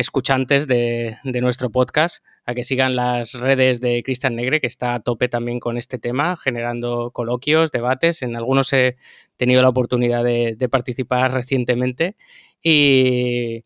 [0.00, 5.00] escuchantes de, nuestro podcast a que sigan las redes de Cristian Negre, que está a
[5.00, 8.22] tope también con este tema, generando coloquios, debates.
[8.22, 8.96] En algunos he
[9.36, 12.16] tenido la oportunidad de, participar recientemente.
[12.62, 13.62] Y,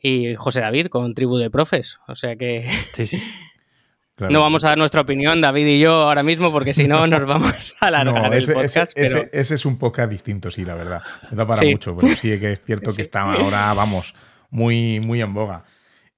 [0.00, 1.98] y, José David con Tribu de Profes.
[2.08, 3.18] O sea que sí, sí.
[4.18, 7.26] No vamos a dar nuestra opinión, David y yo, ahora mismo, porque si no nos
[7.26, 8.92] vamos a alargar ese, el podcast.
[8.96, 11.02] Ese, es un podcast distinto, sí, la verdad.
[11.30, 14.14] Me da para mucho, pero sí que es cierto que está ahora, vamos,
[14.50, 15.64] muy, muy en boga.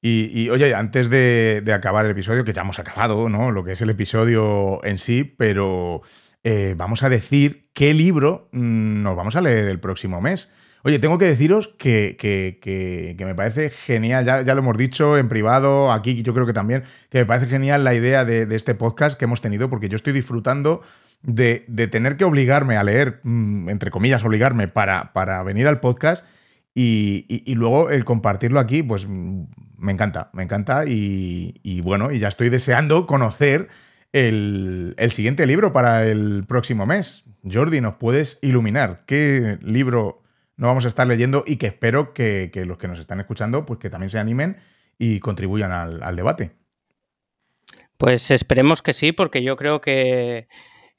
[0.01, 3.51] Y, oye, antes de, acabar el episodio, que ya hemos acabado, ¿no?
[3.51, 6.03] Lo que es el episodio en sí, pero
[6.45, 10.53] eh, vamos a decir qué libro mm, nos vamos a leer el próximo mes.
[10.85, 16.22] Oye, tengo que deciros que, me parece genial, ya, lo hemos dicho en privado, aquí
[16.22, 19.41] yo creo que también, que me parece genial la idea de, este podcast que hemos
[19.41, 20.81] tenido, porque yo estoy disfrutando
[21.22, 26.24] de, tener que obligarme a leer, mm, entre comillas, obligarme para, para venir al podcast
[26.81, 29.47] y, luego el compartirlo aquí, pues mm,
[29.79, 33.68] me encanta, me encanta y, bueno, y ya estoy deseando conocer
[34.12, 37.24] el, siguiente libro para el próximo mes.
[37.51, 40.22] Jordi, ¿nos puedes iluminar qué libro
[40.57, 43.81] nos vamos a estar leyendo y que espero que, los que nos están escuchando, pues
[43.81, 44.57] que también se animen
[44.99, 46.53] y contribuyan al, debate?
[47.97, 50.47] Pues esperemos que sí, porque yo creo que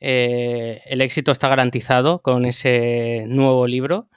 [0.02, 4.10] eh, el éxito está garantizado con ese nuevo libro.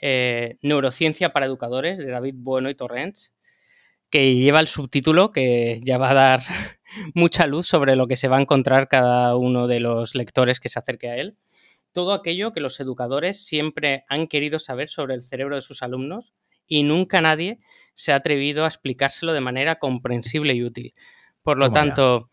[0.00, 3.32] Eh, Neurociencia para Educadores de David Bueno y Torrents,
[4.10, 6.40] que lleva el subtítulo que ya va a dar
[7.14, 10.68] mucha luz sobre lo que se va a encontrar cada uno de los lectores que
[10.68, 11.36] se acerque a él.
[11.92, 16.34] Todo aquello que los educadores siempre han querido saber sobre el cerebro de sus alumnos
[16.66, 17.58] y nunca nadie
[17.94, 20.92] se ha atrevido a explicárselo de manera comprensible y útil.
[21.42, 22.28] Por lo tanto,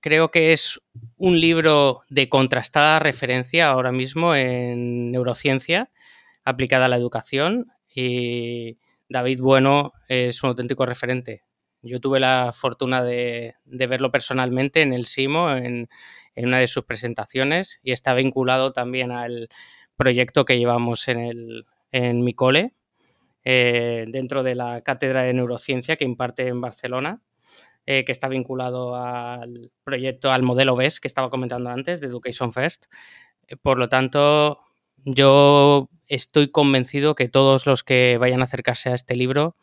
[0.00, 0.80] creo que es
[1.16, 5.90] un libro de contrastada referencia ahora mismo en neurociencia
[6.46, 8.78] aplicada a la educación y
[9.08, 11.42] David Bueno es un auténtico referente.
[11.82, 15.88] Yo tuve la fortuna de, verlo personalmente en el SIMO, en,
[16.36, 19.48] una de sus presentaciones, y está vinculado también al
[19.96, 22.74] proyecto que llevamos en, el, en mi cole,
[23.44, 27.22] eh, dentro de la cátedra de neurociencia que imparte en Barcelona,
[27.86, 32.52] eh, que está vinculado al proyecto, al modelo BES que estaba comentando antes, de Education
[32.52, 32.86] First.
[33.62, 34.58] Por lo tanto,
[35.06, 39.56] yo estoy convencido que todos los que vayan a acercarse a este libro,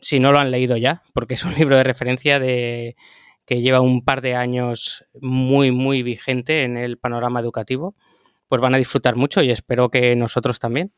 [0.00, 2.96] si no lo han leído ya, porque es un libro de referencia de
[3.44, 7.94] que lleva un par de años muy, muy vigente en el panorama educativo,
[8.48, 10.92] pues van a disfrutar mucho y espero que nosotros también.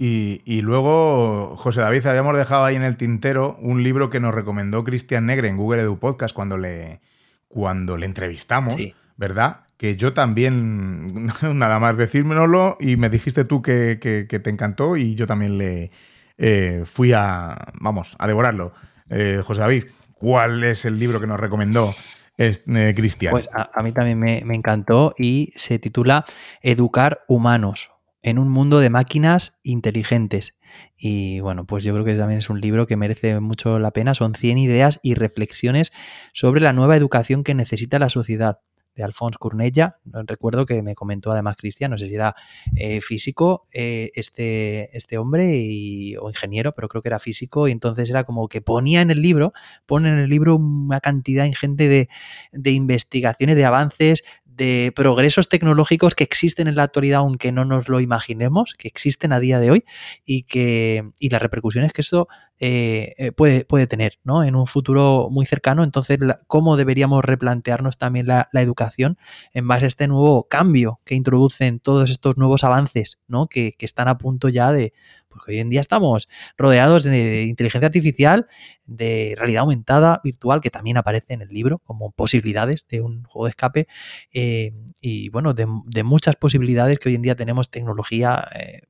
[0.00, 4.84] Y, luego, José David, habíamos dejado ahí en el tintero un libro que nos recomendó
[4.84, 7.00] Cristian Negre en Google Edu Podcast cuando le,
[7.48, 8.76] cuando le entrevistamos,
[9.16, 9.67] ¿verdad?
[9.78, 15.26] Que yo también, nada más decírmelo, y me dijiste tú que, te encantó y yo
[15.26, 15.90] también le
[16.36, 18.74] eh, fui a, vamos, a devorarlo.
[19.08, 21.94] Eh, José David, ¿cuál es el libro que nos recomendó
[22.36, 23.30] eh, Cristian?
[23.30, 26.26] Pues a, mí también me, me encantó y se titula
[26.60, 30.56] Educar Humanos en un mundo de máquinas inteligentes.
[30.96, 34.14] Y bueno, pues yo creo que también es un libro que merece mucho la pena.
[34.14, 35.92] Son 100 ideas y reflexiones
[36.32, 38.58] sobre la nueva educación que necesita la sociedad
[38.98, 39.96] de Alphonse Cournella.
[40.26, 42.34] Recuerdo que me comentó además Cristian, no sé si era
[42.74, 48.10] eh, físico eh, este, este hombre o ingeniero, pero creo que era físico y entonces
[48.10, 49.52] era como que ponía en el libro,
[49.86, 52.08] pone en el libro una cantidad ingente de,
[52.50, 54.24] de investigaciones, de avances,
[54.58, 59.32] de progresos tecnológicos que existen en la actualidad, aunque no nos lo imaginemos, que existen
[59.32, 59.84] a día de hoy
[60.26, 62.28] y que y las repercusiones que esto
[62.58, 64.42] eh, eh, puede, puede, tener ¿no?
[64.42, 65.84] en un futuro muy cercano.
[65.84, 69.16] Entonces, cómo deberíamos replantearnos también la, educación
[69.54, 73.46] en base a este nuevo cambio que introducen todos estos nuevos avances ¿no?
[73.46, 74.92] que, que están a punto ya de,
[75.28, 78.46] porque hoy en día estamos rodeados de inteligencia artificial,
[78.86, 83.46] de realidad aumentada, virtual, que también aparece en el libro como posibilidades de un juego
[83.46, 83.88] de escape,
[84.32, 85.66] eh, y bueno, de,
[86.02, 88.48] muchas posibilidades que hoy en día tenemos tecnología.
[88.54, 88.82] Eh,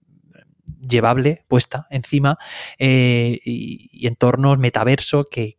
[0.81, 2.39] llevable, puesta encima,
[2.79, 5.57] eh, y, entornos metaverso que,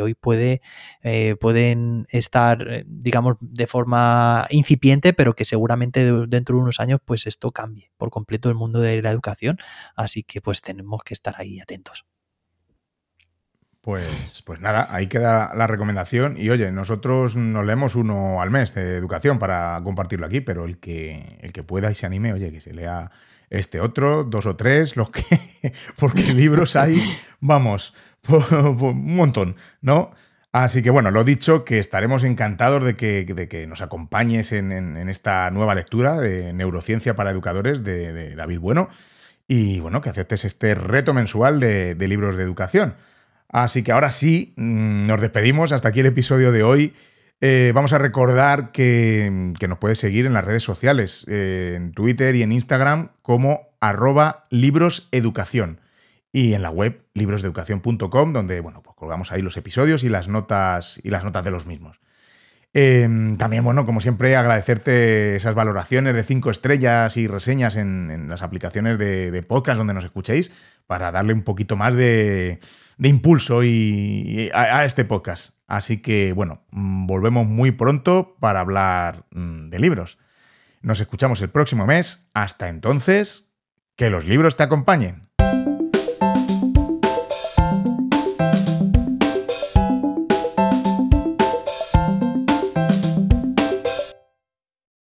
[0.00, 0.62] hoy puede,
[1.02, 7.00] eh, pueden estar, eh, digamos, de forma incipiente, pero que seguramente dentro de unos años,
[7.04, 9.58] pues esto cambie por completo el mundo de la educación.
[9.94, 12.06] Así que pues tenemos que estar ahí atentos.
[13.86, 16.36] Pues, pues nada, ahí queda la recomendación.
[16.36, 20.78] Y oye, nosotros nos leemos uno al mes de educación para compartirlo aquí, pero el
[20.78, 23.12] que, el que pueda y se anime, oye, que se lea
[23.50, 25.22] este otro, dos o tres, los que.
[25.96, 27.02] porque libros hay,
[27.40, 27.94] vamos,
[28.28, 30.12] un montón, ¿no?
[30.52, 35.50] Así que bueno, lo dicho, que estaremos encantados de que, que nos acompañes en, esta
[35.50, 38.88] nueva lectura de Neurociencia para Educadores de, David Bueno.
[39.48, 42.94] Y bueno, que aceptes este reto mensual de, de libros de educación.
[43.48, 45.72] Así que ahora sí, mm, nos despedimos.
[45.72, 46.94] Hasta aquí el episodio de hoy.
[47.40, 52.34] Eh, vamos a recordar que, nos puedes seguir en las redes sociales, eh, en Twitter
[52.34, 55.80] y en Instagram como arroba libroseducación
[56.32, 61.00] y en la web librosdeeducación.com donde bueno, pues colgamos ahí los episodios y las notas,
[61.04, 62.00] y las notas de los mismos.
[62.78, 68.42] Em, también, bueno, como siempre, agradecerte esas valoraciones de cinco estrellas y reseñas en, las
[68.42, 70.52] aplicaciones de, podcast donde nos escuchéis
[70.86, 72.60] para darle un poquito más de,
[72.98, 75.54] impulso y, a, este podcast.
[75.66, 80.18] Así que, bueno, mm, volvemos muy pronto para hablar mm, de libros.
[80.82, 82.28] Nos escuchamos el próximo mes.
[82.32, 83.52] Hasta entonces,
[83.96, 85.28] que los libros te acompañen.